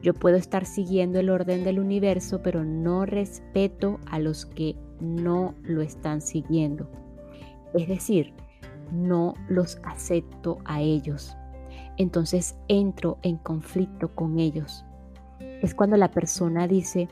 Yo 0.02 0.12
puedo 0.12 0.37
estar 0.37 0.66
siguiendo 0.66 1.20
el 1.20 1.31
orden 1.31 1.64
del 1.64 1.78
universo, 1.78 2.42
pero 2.42 2.64
no 2.64 3.07
respeto 3.07 4.00
a 4.11 4.18
los 4.18 4.44
que 4.44 4.76
no 5.00 5.55
lo 5.62 5.81
están 5.81 6.20
siguiendo. 6.20 6.90
Es 7.72 7.88
decir, 7.88 8.35
no 8.90 9.35
los 9.48 9.78
acepto 9.85 10.59
a 10.64 10.81
ellos. 10.81 11.37
Entonces 11.96 12.57
entro 12.68 13.18
en 13.22 13.37
conflicto 13.37 14.09
con 14.14 14.40
ellos. 14.40 14.85
Es 15.38 15.74
cuando 15.74 15.96
la 15.96 16.11
persona 16.11 16.66
dice, 16.66 17.09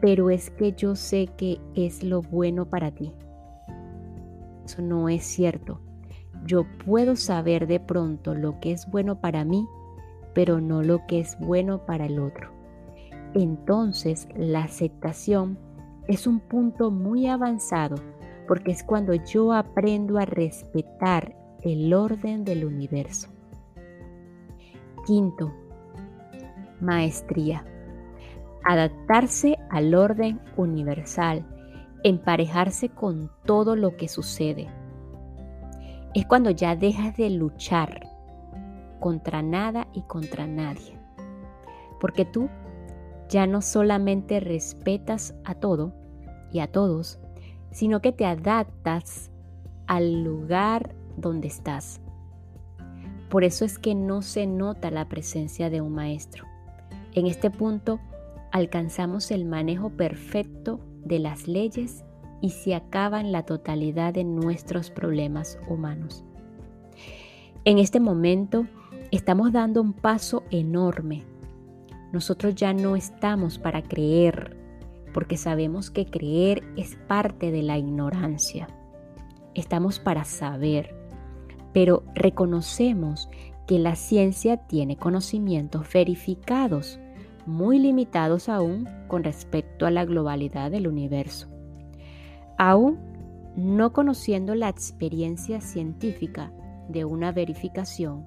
pero 0.00 0.30
es 0.30 0.50
que 0.50 0.72
yo 0.72 0.96
sé 0.96 1.28
que 1.36 1.60
es 1.74 2.02
lo 2.02 2.22
bueno 2.22 2.68
para 2.68 2.90
ti. 2.90 3.12
Eso 4.66 4.82
no 4.82 5.08
es 5.08 5.22
cierto. 5.22 5.78
yo 6.44 6.66
puedo 6.84 7.14
saber 7.14 7.68
de 7.68 7.78
pronto 7.78 8.34
lo 8.34 8.58
que 8.60 8.72
es 8.72 8.90
bueno 8.90 9.20
para 9.20 9.44
mí, 9.44 9.66
pero 10.34 10.60
no 10.60 10.82
lo 10.82 11.06
que 11.06 11.20
es 11.20 11.38
bueno 11.38 11.86
para 11.86 12.06
el 12.06 12.18
otro. 12.18 12.50
Entonces 13.34 14.28
la 14.34 14.64
aceptación 14.64 15.56
es 16.08 16.26
un 16.26 16.40
punto 16.40 16.90
muy 16.90 17.28
avanzado 17.28 17.96
porque 18.48 18.72
es 18.72 18.82
cuando 18.82 19.14
yo 19.14 19.52
aprendo 19.52 20.18
a 20.18 20.24
respetar 20.24 21.36
el 21.62 21.94
orden 21.94 22.44
del 22.44 22.64
universo. 22.64 23.28
Quinto, 25.06 25.52
maestría. 26.80 27.64
Adaptarse 28.64 29.58
al 29.70 29.94
orden 29.94 30.40
universal, 30.56 31.44
emparejarse 32.08 32.88
con 32.88 33.32
todo 33.44 33.74
lo 33.74 33.96
que 33.96 34.06
sucede. 34.06 34.68
Es 36.14 36.24
cuando 36.24 36.50
ya 36.50 36.76
dejas 36.76 37.16
de 37.16 37.30
luchar 37.30 38.08
contra 39.00 39.42
nada 39.42 39.88
y 39.92 40.02
contra 40.02 40.46
nadie. 40.46 40.96
Porque 42.00 42.24
tú 42.24 42.48
ya 43.28 43.48
no 43.48 43.60
solamente 43.60 44.38
respetas 44.38 45.34
a 45.44 45.56
todo 45.56 45.94
y 46.52 46.60
a 46.60 46.68
todos, 46.68 47.18
sino 47.72 48.00
que 48.00 48.12
te 48.12 48.24
adaptas 48.24 49.32
al 49.88 50.22
lugar 50.22 50.94
donde 51.16 51.48
estás. 51.48 52.00
Por 53.30 53.42
eso 53.42 53.64
es 53.64 53.80
que 53.80 53.96
no 53.96 54.22
se 54.22 54.46
nota 54.46 54.92
la 54.92 55.08
presencia 55.08 55.70
de 55.70 55.80
un 55.80 55.92
maestro. 55.92 56.44
En 57.14 57.26
este 57.26 57.50
punto 57.50 57.98
alcanzamos 58.52 59.32
el 59.32 59.44
manejo 59.44 59.90
perfecto 59.90 60.78
de 61.06 61.18
las 61.18 61.48
leyes 61.48 62.04
y 62.40 62.50
se 62.50 62.74
acaban 62.74 63.32
la 63.32 63.44
totalidad 63.44 64.14
de 64.14 64.24
nuestros 64.24 64.90
problemas 64.90 65.58
humanos. 65.68 66.24
En 67.64 67.78
este 67.78 67.98
momento 67.98 68.66
estamos 69.10 69.52
dando 69.52 69.80
un 69.80 69.92
paso 69.92 70.44
enorme. 70.50 71.24
Nosotros 72.12 72.54
ya 72.54 72.72
no 72.72 72.96
estamos 72.96 73.58
para 73.58 73.82
creer, 73.82 74.56
porque 75.12 75.36
sabemos 75.36 75.90
que 75.90 76.06
creer 76.06 76.62
es 76.76 76.96
parte 77.08 77.50
de 77.50 77.62
la 77.62 77.78
ignorancia. 77.78 78.68
Estamos 79.54 79.98
para 79.98 80.24
saber, 80.24 80.94
pero 81.72 82.04
reconocemos 82.14 83.28
que 83.66 83.78
la 83.78 83.96
ciencia 83.96 84.58
tiene 84.58 84.96
conocimientos 84.96 85.86
verificados, 85.92 87.00
muy 87.46 87.78
limitados 87.78 88.48
aún 88.48 88.88
con 89.08 89.24
respecto 89.24 89.86
a 89.86 89.90
la 89.90 90.04
globalidad 90.04 90.70
del 90.70 90.88
universo. 90.88 91.48
Aún 92.58 92.98
no 93.56 93.92
conociendo 93.92 94.54
la 94.54 94.68
experiencia 94.68 95.60
científica 95.60 96.52
de 96.88 97.04
una 97.04 97.32
verificación 97.32 98.26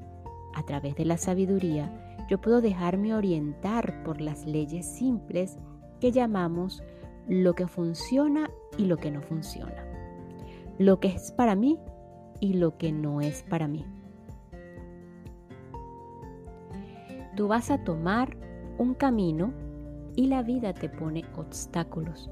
a 0.56 0.64
través 0.64 0.96
de 0.96 1.06
la 1.06 1.18
sabiduría, 1.18 2.18
yo 2.30 2.40
puedo 2.40 2.62
dejarme 2.62 3.14
orientar 3.14 4.04
por 4.04 4.22
las 4.22 4.46
leyes 4.46 4.86
simples 4.86 5.58
que 6.00 6.12
llamamos 6.12 6.84
lo 7.28 7.54
que 7.54 7.68
funciona 7.68 8.50
y 8.78 8.86
lo 8.86 8.98
que 8.98 9.12
no 9.12 9.22
funciona. 9.22 9.86
Lo 10.78 11.00
que 11.00 11.10
es 11.10 11.32
para 11.32 11.56
mí 11.56 11.78
y 12.40 12.54
lo 12.54 12.78
que 12.78 12.92
no 12.92 13.22
es 13.22 13.44
para 13.44 13.68
mí. 13.68 13.86
Tú 17.36 17.48
vas 17.48 17.70
a 17.70 17.84
tomar 17.84 18.38
un 18.80 18.96
camino 18.96 19.54
y 20.16 20.28
la 20.28 20.42
vida 20.42 20.74
te 20.74 20.90
pone 20.90 21.24
obstáculos. 21.36 22.32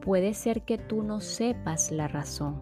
Puede 0.00 0.34
ser 0.34 0.62
que 0.62 0.78
tú 0.78 1.02
no 1.02 1.20
sepas 1.20 1.92
la 1.92 2.08
razón. 2.08 2.60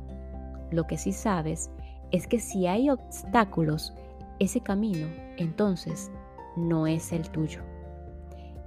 Lo 0.70 0.86
que 0.86 0.98
sí 0.98 1.12
sabes 1.12 1.70
es 2.10 2.26
que 2.26 2.40
si 2.40 2.66
hay 2.66 2.90
obstáculos, 2.90 3.94
ese 4.38 4.60
camino 4.60 5.06
entonces 5.38 6.10
no 6.56 6.86
es 6.86 7.12
el 7.12 7.30
tuyo. 7.30 7.62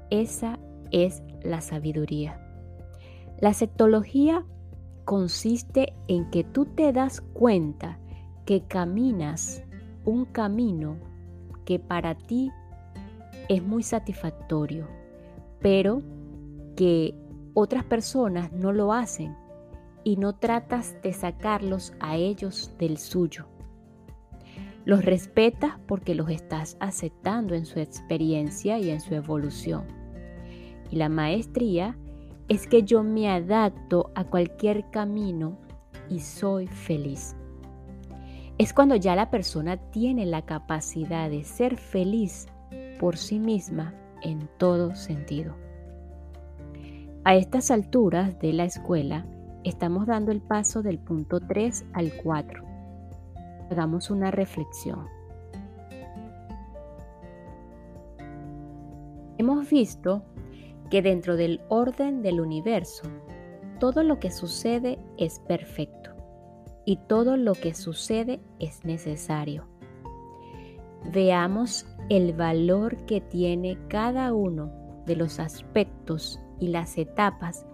Esa 0.10 0.58
es 0.91 1.22
la 1.43 1.62
sabiduría. 1.62 2.41
La 3.39 3.54
sectología 3.54 4.46
consiste 5.06 5.93
en 6.08 6.30
que 6.30 6.43
tú 6.43 6.65
te 6.65 6.91
das 6.93 7.22
cuenta 7.22 8.00
que 8.46 8.63
caminas 8.63 9.63
un 10.06 10.26
camino 10.26 10.98
que 11.65 11.80
para 11.80 12.15
ti 12.15 12.52
es 13.49 13.63
muy 13.63 13.83
satisfactorio, 13.83 14.88
pero 15.60 16.01
que 16.75 17.15
otras 17.53 17.83
personas 17.83 18.51
no 18.51 18.71
lo 18.71 18.93
hacen 18.93 19.36
y 20.03 20.15
no 20.15 20.36
tratas 20.36 20.95
de 21.01 21.12
sacarlos 21.13 21.93
a 21.99 22.15
ellos 22.15 22.73
del 22.77 22.97
suyo. 22.97 23.47
Los 24.86 25.03
respetas 25.03 25.73
porque 25.86 26.15
los 26.15 26.29
estás 26.29 26.77
aceptando 26.79 27.55
en 27.55 27.65
su 27.65 27.79
experiencia 27.79 28.79
y 28.79 28.89
en 28.89 29.01
su 29.01 29.15
evolución. 29.15 29.86
Y 30.91 30.95
la 30.95 31.10
maestría 31.10 31.97
es 32.47 32.67
que 32.67 32.83
yo 32.83 33.03
me 33.03 33.29
adapto 33.29 34.12
a 34.15 34.23
cualquier 34.23 34.89
camino 34.91 35.57
y 36.10 36.19
soy 36.19 36.67
feliz. 36.67 37.36
Es 38.57 38.73
cuando 38.73 38.95
ya 38.95 39.15
la 39.15 39.29
persona 39.29 39.77
tiene 39.91 40.25
la 40.25 40.45
capacidad 40.45 41.29
de 41.29 41.43
ser 41.43 41.75
feliz 41.75 42.47
por 42.99 43.17
sí 43.17 43.39
misma 43.39 43.93
en 44.21 44.49
todo 44.57 44.95
sentido. 44.95 45.55
A 47.23 47.36
estas 47.36 47.71
alturas 47.71 48.39
de 48.39 48.53
la 48.53 48.63
escuela 48.63 49.25
estamos 49.63 50.07
dando 50.07 50.31
el 50.31 50.41
paso 50.41 50.81
del 50.81 50.97
punto 50.97 51.39
3 51.39 51.86
al 51.93 52.13
4. 52.23 52.63
Hagamos 53.69 54.10
una 54.10 54.31
reflexión. 54.31 55.07
Hemos 59.38 59.69
visto 59.69 60.23
que 60.89 61.01
dentro 61.01 61.36
del 61.36 61.62
orden 61.69 62.21
del 62.21 62.39
universo, 62.39 63.03
todo 63.79 64.03
lo 64.03 64.19
que 64.19 64.31
sucede 64.31 64.97
es 65.17 65.39
perfecto 65.39 66.12
y 66.86 66.97
todo 67.07 67.36
lo 67.36 67.53
que 67.53 67.73
sucede 67.73 68.39
es 68.60 68.86
necesario. 68.86 69.67
Veamos 71.12 71.86
el 72.10 72.34
valor 72.34 72.98
que 73.06 73.22
tiene 73.22 73.78
cada 73.88 74.34
uno 74.34 74.72
de 75.06 75.15
los 75.15 75.39
aspectos 75.39 76.39
y 76.60 76.67
las 76.67 76.98
etapas 76.98 77.65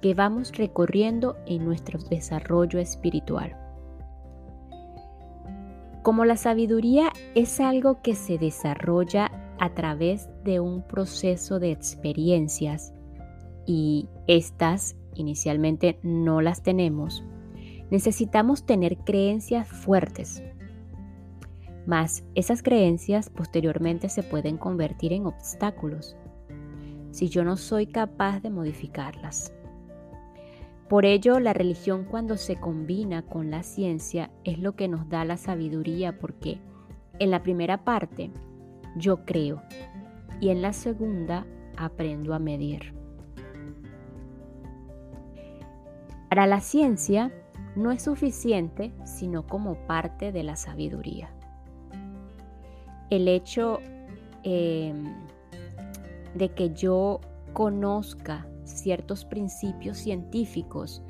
que 0.00 0.14
vamos 0.14 0.52
recorriendo 0.52 1.36
en 1.46 1.64
nuestro 1.64 1.98
desarrollo 2.00 2.78
espiritual. 2.78 3.56
Como 6.02 6.24
la 6.24 6.36
sabiduría 6.36 7.12
es 7.34 7.60
algo 7.60 8.02
que 8.02 8.14
se 8.16 8.36
desarrolla 8.36 9.30
a 9.58 9.72
través 9.74 10.28
de 10.42 10.58
un 10.58 10.82
proceso 10.82 11.60
de 11.60 11.70
experiencias 11.70 12.92
y 13.64 14.08
estas 14.26 14.96
inicialmente 15.14 16.00
no 16.02 16.40
las 16.40 16.62
tenemos, 16.62 17.22
necesitamos 17.90 18.66
tener 18.66 18.98
creencias 18.98 19.68
fuertes. 19.68 20.42
Mas 21.86 22.24
esas 22.34 22.62
creencias 22.62 23.30
posteriormente 23.30 24.08
se 24.08 24.22
pueden 24.22 24.56
convertir 24.56 25.12
en 25.12 25.26
obstáculos 25.26 26.16
si 27.10 27.28
yo 27.28 27.44
no 27.44 27.56
soy 27.56 27.86
capaz 27.86 28.40
de 28.40 28.50
modificarlas. 28.50 29.52
Por 30.88 31.04
ello, 31.06 31.40
la 31.40 31.52
religión 31.52 32.04
cuando 32.04 32.36
se 32.36 32.56
combina 32.56 33.22
con 33.22 33.50
la 33.50 33.62
ciencia 33.62 34.30
es 34.44 34.58
lo 34.58 34.76
que 34.76 34.88
nos 34.88 35.08
da 35.08 35.24
la 35.24 35.36
sabiduría 35.36 36.18
porque 36.18 36.60
en 37.18 37.30
la 37.30 37.42
primera 37.42 37.84
parte 37.84 38.30
yo 38.96 39.24
creo 39.24 39.62
y 40.40 40.50
en 40.50 40.60
la 40.60 40.72
segunda 40.72 41.46
aprendo 41.76 42.34
a 42.34 42.38
medir. 42.38 42.94
Para 46.28 46.46
la 46.46 46.60
ciencia 46.60 47.32
no 47.76 47.90
es 47.90 48.02
suficiente 48.02 48.92
sino 49.04 49.46
como 49.46 49.86
parte 49.86 50.32
de 50.32 50.42
la 50.42 50.56
sabiduría. 50.56 51.30
El 53.12 53.28
hecho 53.28 53.80
em, 54.42 55.04
de 56.34 56.48
que 56.48 56.70
yo 56.72 57.20
conozca 57.52 58.46
ciertos 58.64 59.26
principios 59.26 59.98
científicos 59.98 61.02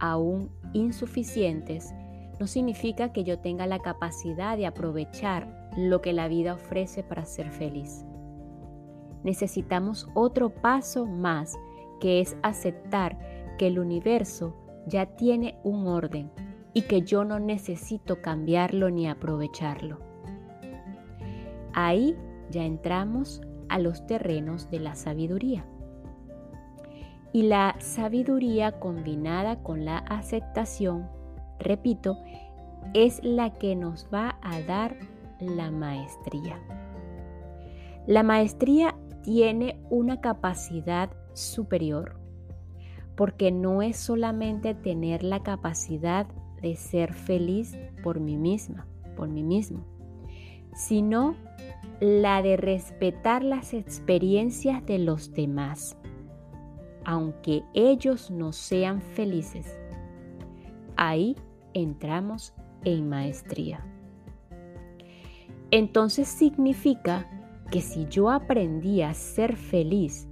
aún 0.00 0.50
insuficientes 0.72 1.94
no 2.40 2.48
significa 2.48 3.12
que 3.12 3.22
yo 3.22 3.38
tenga 3.38 3.68
la 3.68 3.78
capacidad 3.78 4.56
de 4.56 4.66
aprovechar 4.66 5.70
lo 5.76 6.00
que 6.00 6.12
la 6.12 6.26
vida 6.26 6.54
ofrece 6.54 7.04
para 7.04 7.24
ser 7.24 7.52
feliz. 7.52 8.04
Necesitamos 9.22 10.08
otro 10.14 10.50
paso 10.50 11.06
más, 11.06 11.54
que 12.00 12.20
es 12.20 12.36
aceptar 12.42 13.54
que 13.56 13.68
el 13.68 13.78
universo 13.78 14.52
ya 14.88 15.14
tiene 15.14 15.60
un 15.62 15.86
orden 15.86 16.28
y 16.74 16.82
que 16.82 17.02
yo 17.02 17.24
no 17.24 17.38
necesito 17.38 18.20
cambiarlo 18.20 18.90
ni 18.90 19.06
aprovecharlo. 19.08 20.05
Ahí 21.78 22.16
ya 22.50 22.64
entramos 22.64 23.42
a 23.68 23.78
los 23.78 24.06
terrenos 24.06 24.70
de 24.70 24.80
la 24.80 24.94
sabiduría. 24.94 25.66
Y 27.34 27.42
la 27.42 27.76
sabiduría 27.80 28.80
combinada 28.80 29.62
con 29.62 29.84
la 29.84 29.98
aceptación, 29.98 31.06
repito, 31.58 32.16
es 32.94 33.22
la 33.22 33.50
que 33.58 33.76
nos 33.76 34.08
va 34.12 34.38
a 34.40 34.62
dar 34.62 34.96
la 35.38 35.70
maestría. 35.70 36.58
La 38.06 38.22
maestría 38.22 38.96
tiene 39.22 39.78
una 39.90 40.22
capacidad 40.22 41.10
superior 41.34 42.18
porque 43.16 43.52
no 43.52 43.82
es 43.82 43.98
solamente 43.98 44.74
tener 44.74 45.22
la 45.22 45.42
capacidad 45.42 46.26
de 46.62 46.74
ser 46.76 47.12
feliz 47.12 47.76
por 48.02 48.18
mí 48.18 48.38
misma, 48.38 48.86
por 49.14 49.28
mí 49.28 49.42
mismo, 49.42 49.84
sino 50.74 51.34
la 52.00 52.42
de 52.42 52.56
respetar 52.56 53.42
las 53.42 53.72
experiencias 53.72 54.84
de 54.84 54.98
los 54.98 55.32
demás, 55.32 55.96
aunque 57.04 57.62
ellos 57.72 58.30
no 58.30 58.52
sean 58.52 59.00
felices. 59.00 59.78
Ahí 60.96 61.36
entramos 61.72 62.54
en 62.84 63.08
maestría. 63.08 63.84
Entonces 65.70 66.28
significa 66.28 67.28
que 67.70 67.80
si 67.80 68.06
yo 68.06 68.30
aprendí 68.30 69.02
a 69.02 69.14
ser 69.14 69.56
feliz, 69.56 70.28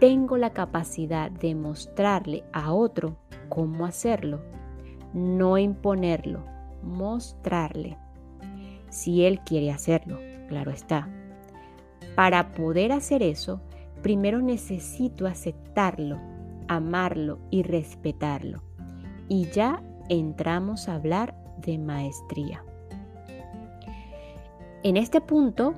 tengo 0.00 0.36
la 0.36 0.50
capacidad 0.50 1.30
de 1.30 1.54
mostrarle 1.54 2.44
a 2.52 2.72
otro 2.72 3.16
cómo 3.48 3.86
hacerlo, 3.86 4.42
no 5.12 5.58
imponerlo, 5.58 6.44
mostrarle. 6.82 7.96
Si 8.90 9.24
él 9.24 9.40
quiere 9.40 9.72
hacerlo, 9.72 10.18
claro 10.48 10.70
está. 10.70 11.08
Para 12.16 12.52
poder 12.52 12.90
hacer 12.92 13.22
eso, 13.22 13.60
primero 14.02 14.40
necesito 14.40 15.26
aceptarlo, 15.26 16.18
amarlo 16.66 17.38
y 17.50 17.62
respetarlo. 17.62 18.62
Y 19.28 19.44
ya 19.50 19.82
entramos 20.08 20.88
a 20.88 20.94
hablar 20.94 21.36
de 21.58 21.78
maestría. 21.78 22.64
En 24.82 24.96
este 24.96 25.20
punto, 25.20 25.74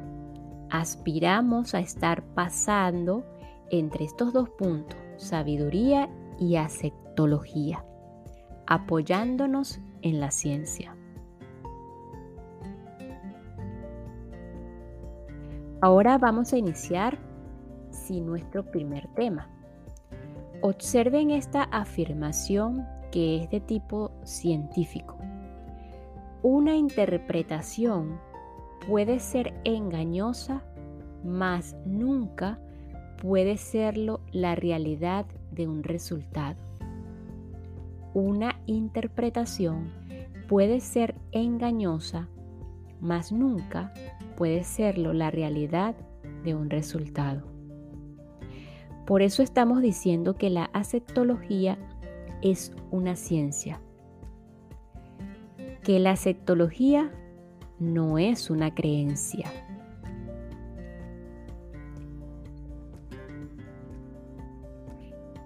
aspiramos 0.71 1.75
a 1.75 1.81
estar 1.81 2.23
pasando 2.23 3.25
entre 3.71 4.05
estos 4.05 4.33
dos 4.33 4.49
puntos, 4.51 4.99
sabiduría 5.17 6.09
y 6.39 6.57
aceptología, 6.57 7.85
apoyándonos 8.67 9.81
en 10.03 10.21
la 10.21 10.31
ciencia. 10.31 10.97
Ahora 15.83 16.19
vamos 16.19 16.53
a 16.53 16.59
iniciar 16.59 17.17
sin 17.91 18.27
nuestro 18.27 18.71
primer 18.71 19.09
tema. 19.15 19.49
Observen 20.61 21.31
esta 21.31 21.63
afirmación 21.63 22.87
que 23.11 23.43
es 23.43 23.51
de 23.51 23.61
tipo 23.61 24.13
científico. 24.25 25.17
Una 26.43 26.77
interpretación 26.77 28.21
puede 28.87 29.21
ser 29.21 29.55
engañosa, 29.65 30.63
mas 31.25 31.75
nunca 31.87 32.59
puede 33.17 33.57
serlo 33.57 34.21
la 34.33 34.55
realidad 34.55 35.25
de 35.51 35.67
un 35.67 35.83
resultado. 35.83 36.59
Una 38.13 38.61
interpretación 38.67 39.91
puede 40.47 40.81
ser 40.81 41.15
engañosa, 41.33 42.29
mas 43.01 43.33
nunca 43.33 43.95
puede 44.41 44.65
serlo 44.65 45.13
la 45.13 45.31
realidad 45.31 45.95
de 46.45 46.55
un 46.55 46.71
resultado. 46.71 47.43
Por 49.07 49.21
eso 49.21 49.43
estamos 49.43 49.83
diciendo 49.83 50.37
que 50.37 50.49
la 50.49 50.65
aceptología 50.73 51.77
es 52.41 52.75
una 52.91 53.17
ciencia, 53.17 53.83
que 55.83 55.99
la 55.99 56.13
aceptología 56.13 57.13
no 57.79 58.17
es 58.17 58.49
una 58.49 58.75
creencia. 58.75 59.45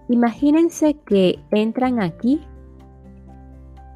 Imagínense 0.09 0.95
que 1.05 1.41
entran 1.51 2.01
aquí, 2.01 2.43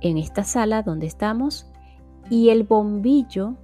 en 0.01 0.19
esta 0.19 0.43
sala 0.43 0.83
donde 0.83 1.07
estamos, 1.07 1.71
y 2.31 2.49
el 2.49 2.65
bombillo, 2.65 3.55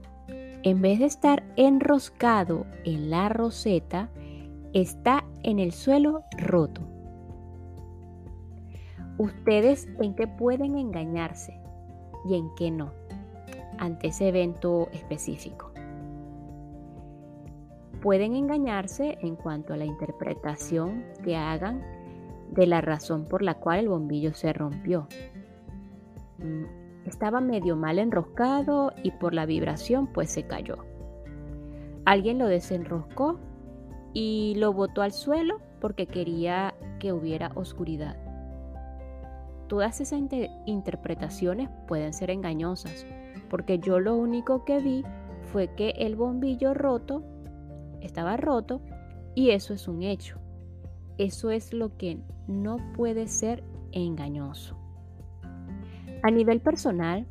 en 0.65 0.81
vez 0.81 0.99
de 0.99 1.05
estar 1.05 1.45
enroscado 1.57 2.65
en 2.85 3.11
la 3.11 3.29
roseta, 3.29 4.09
está 4.73 5.25
en 5.43 5.59
el 5.59 5.73
suelo 5.73 6.25
roto. 6.39 6.81
Ustedes 9.19 9.87
en 10.01 10.15
qué 10.15 10.27
pueden 10.27 10.77
engañarse 10.79 11.61
y 12.25 12.35
en 12.37 12.53
qué 12.57 12.71
no 12.71 12.93
ante 13.79 14.09
ese 14.09 14.29
evento 14.29 14.89
específico. 14.93 15.71
Pueden 18.01 18.35
engañarse 18.35 19.19
en 19.21 19.37
cuanto 19.37 19.75
a 19.75 19.77
la 19.77 19.85
interpretación 19.85 21.05
que 21.23 21.37
hagan 21.37 21.83
de 22.53 22.67
la 22.67 22.81
razón 22.81 23.27
por 23.27 23.43
la 23.43 23.55
cual 23.55 23.81
el 23.81 23.89
bombillo 23.89 24.33
se 24.33 24.53
rompió. 24.55 25.09
Estaba 27.05 27.41
medio 27.41 27.77
mal 27.77 27.99
enroscado 27.99 28.93
y 29.03 29.11
por 29.11 29.35
la 29.35 29.47
vibración 29.47 30.07
pues 30.07 30.31
se 30.31 30.45
cayó. 30.47 30.79
Alguien 32.05 32.39
lo 32.39 32.47
desenroscó 32.47 33.39
y 34.13 34.55
lo 34.57 34.73
botó 34.73 35.03
al 35.03 35.13
suelo 35.13 35.61
porque 35.81 36.07
quería 36.07 36.75
que 36.99 37.13
hubiera 37.13 37.53
oscuridad. 37.55 38.17
Todas 39.69 40.01
esas 40.01 40.21
interpretaciones 40.67 41.69
pueden 41.89 42.13
ser 42.13 42.31
engañosas, 42.31 43.07
porque 43.49 43.79
yo 43.79 43.99
lo 44.01 44.15
único 44.17 44.65
que 44.65 44.79
vi 44.79 45.05
fue 45.53 45.75
que 45.75 45.91
el 45.91 46.17
bombillo 46.17 46.75
roto 46.75 47.23
estaba 48.01 48.37
roto 48.37 48.81
y 49.35 49.51
eso 49.51 49.75
es 49.75 49.89
un 49.89 50.03
hecho. 50.03 50.39
Eso 51.19 51.51
es 51.51 51.73
lo 51.73 51.97
que 51.97 52.19
no 52.47 52.79
puede 52.95 53.27
ser 53.29 53.63
engañoso. 53.93 54.77
A 56.25 56.31
nivel 56.31 56.63
personal, 56.63 57.27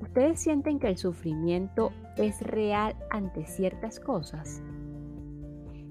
¿ustedes 0.00 0.40
sienten 0.40 0.78
que 0.78 0.88
el 0.88 0.96
sufrimiento 0.96 1.92
es 2.16 2.40
real 2.40 2.96
ante 3.10 3.44
ciertas 3.44 4.00
cosas? 4.00 4.62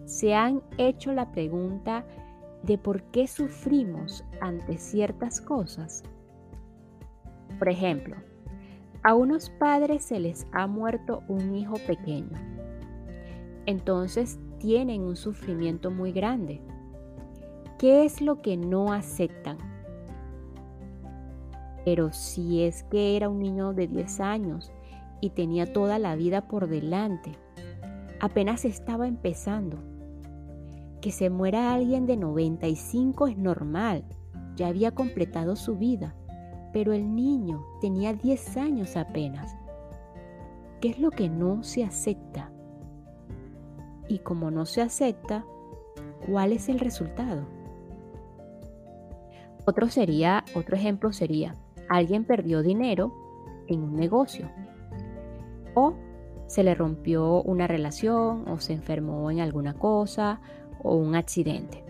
¿Se 0.06 0.34
han 0.34 0.64
hecho 0.80 1.14
la 1.14 1.32
pregunta 1.32 2.04
de 2.64 2.80
por 2.80 3.04
qué 3.12 3.28
sufrimos 3.28 4.26
ante 4.42 4.80
ciertas 4.80 5.40
cosas? 5.40 6.02
Por 7.60 7.70
ejemplo, 7.70 8.16
a 9.04 9.14
unos 9.14 9.52
padres 9.52 10.04
se 10.04 10.20
les 10.20 10.48
ha 10.52 10.66
muerto 10.66 11.22
un 11.28 11.56
hijo 11.56 11.76
pequeño. 11.86 12.40
Entonces 13.68 14.40
tienen 14.58 15.04
un 15.04 15.16
sufrimiento 15.16 15.92
muy 15.92 16.12
grande 16.12 16.60
¿Qué 17.78 18.06
es 18.06 18.22
lo 18.22 18.42
que 18.42 18.58
no 18.58 18.92
aceptan? 18.92 19.60
Pero 21.88 22.12
si 22.12 22.64
es 22.64 22.84
que 22.84 23.16
era 23.16 23.30
un 23.30 23.40
niño 23.40 23.72
de 23.72 23.88
10 23.88 24.20
años 24.20 24.74
y 25.22 25.30
tenía 25.30 25.72
toda 25.72 26.00
la 26.00 26.18
vida 26.18 26.50
por 26.50 26.68
delante, 26.68 27.32
apenas 28.20 28.66
estaba 28.66 29.08
empezando. 29.08 29.78
Que 31.00 31.14
se 31.14 31.30
muera 31.30 31.74
alguien 31.74 32.06
de 32.06 32.18
95 32.18 33.28
es 33.28 33.38
normal, 33.38 34.04
ya 34.58 34.68
había 34.68 34.92
completado 34.92 35.56
su 35.56 35.78
vida, 35.78 36.14
pero 36.74 36.92
el 36.92 37.16
niño 37.16 37.64
tenía 37.80 38.12
10 38.12 38.58
años 38.58 38.98
apenas. 38.98 39.56
¿Qué 40.82 40.90
es 40.90 41.00
lo 41.00 41.10
que 41.10 41.30
no 41.30 41.64
se 41.64 41.86
acepta? 41.86 42.52
Y 44.10 44.20
como 44.20 44.52
no 44.52 44.66
se 44.66 44.82
acepta, 44.82 45.46
¿cuál 46.30 46.52
es 46.52 46.68
el 46.68 46.82
resultado? 46.82 47.48
Otro 49.66 49.88
sería, 49.88 50.44
otro 50.54 50.76
ejemplo 50.76 51.14
sería, 51.14 51.56
alguien 51.90 52.26
perdió 52.26 52.62
dinero 52.62 53.14
en 53.68 53.84
un 53.84 53.96
negocio 53.96 54.50
o 55.76 55.94
se 56.48 56.64
le 56.64 56.76
rompió 56.76 57.42
una 57.44 57.68
relación 57.68 58.48
o 58.48 58.60
se 58.60 58.74
enfermó 58.74 59.30
en 59.30 59.42
alguna 59.42 59.74
cosa 59.74 60.40
o 60.82 60.96
un 60.96 61.16
accidente. 61.16 61.84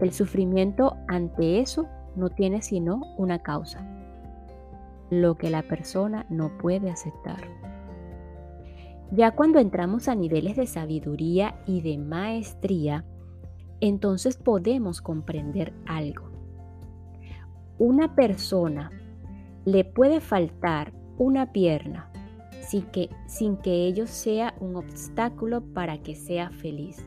El 0.00 0.12
sufrimiento 0.12 0.96
ante 1.08 1.60
eso 1.60 1.86
no 2.16 2.30
tiene 2.30 2.62
sino 2.62 3.02
una 3.16 3.40
causa, 3.40 3.86
lo 5.10 5.36
que 5.36 5.50
la 5.50 5.62
persona 5.62 6.26
no 6.28 6.56
puede 6.58 6.90
aceptar. 6.90 7.42
Ya 9.12 9.32
cuando 9.32 9.58
entramos 9.58 10.08
a 10.08 10.14
niveles 10.14 10.56
de 10.56 10.66
sabiduría 10.66 11.60
y 11.66 11.80
de 11.82 11.98
maestría, 11.98 13.04
entonces 13.80 14.36
podemos 14.36 15.00
comprender 15.00 15.72
algo 15.86 16.30
una 17.80 18.14
persona 18.14 18.92
le 19.64 19.84
puede 19.84 20.20
faltar 20.20 20.92
una 21.18 21.52
pierna 21.52 22.10
sin 22.60 22.82
que, 22.86 23.10
sin 23.26 23.56
que 23.56 23.86
ello 23.86 24.06
sea 24.06 24.54
un 24.60 24.76
obstáculo 24.76 25.62
para 25.74 26.02
que 26.02 26.14
sea 26.14 26.50
feliz, 26.50 27.04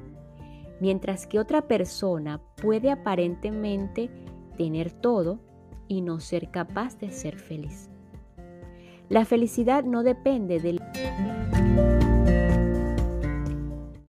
mientras 0.79 1.25
que 1.25 1.39
otra 1.39 1.67
persona 1.67 2.41
puede 2.61 2.91
aparentemente 2.91 4.09
tener 4.57 4.91
todo 4.91 5.39
y 5.87 6.01
no 6.01 6.19
ser 6.19 6.51
capaz 6.51 6.97
de 6.99 7.11
ser 7.11 7.37
feliz. 7.37 7.89
La 9.09 9.25
felicidad 9.25 9.83
no 9.83 10.03
depende 10.03 10.59
del... 10.59 10.81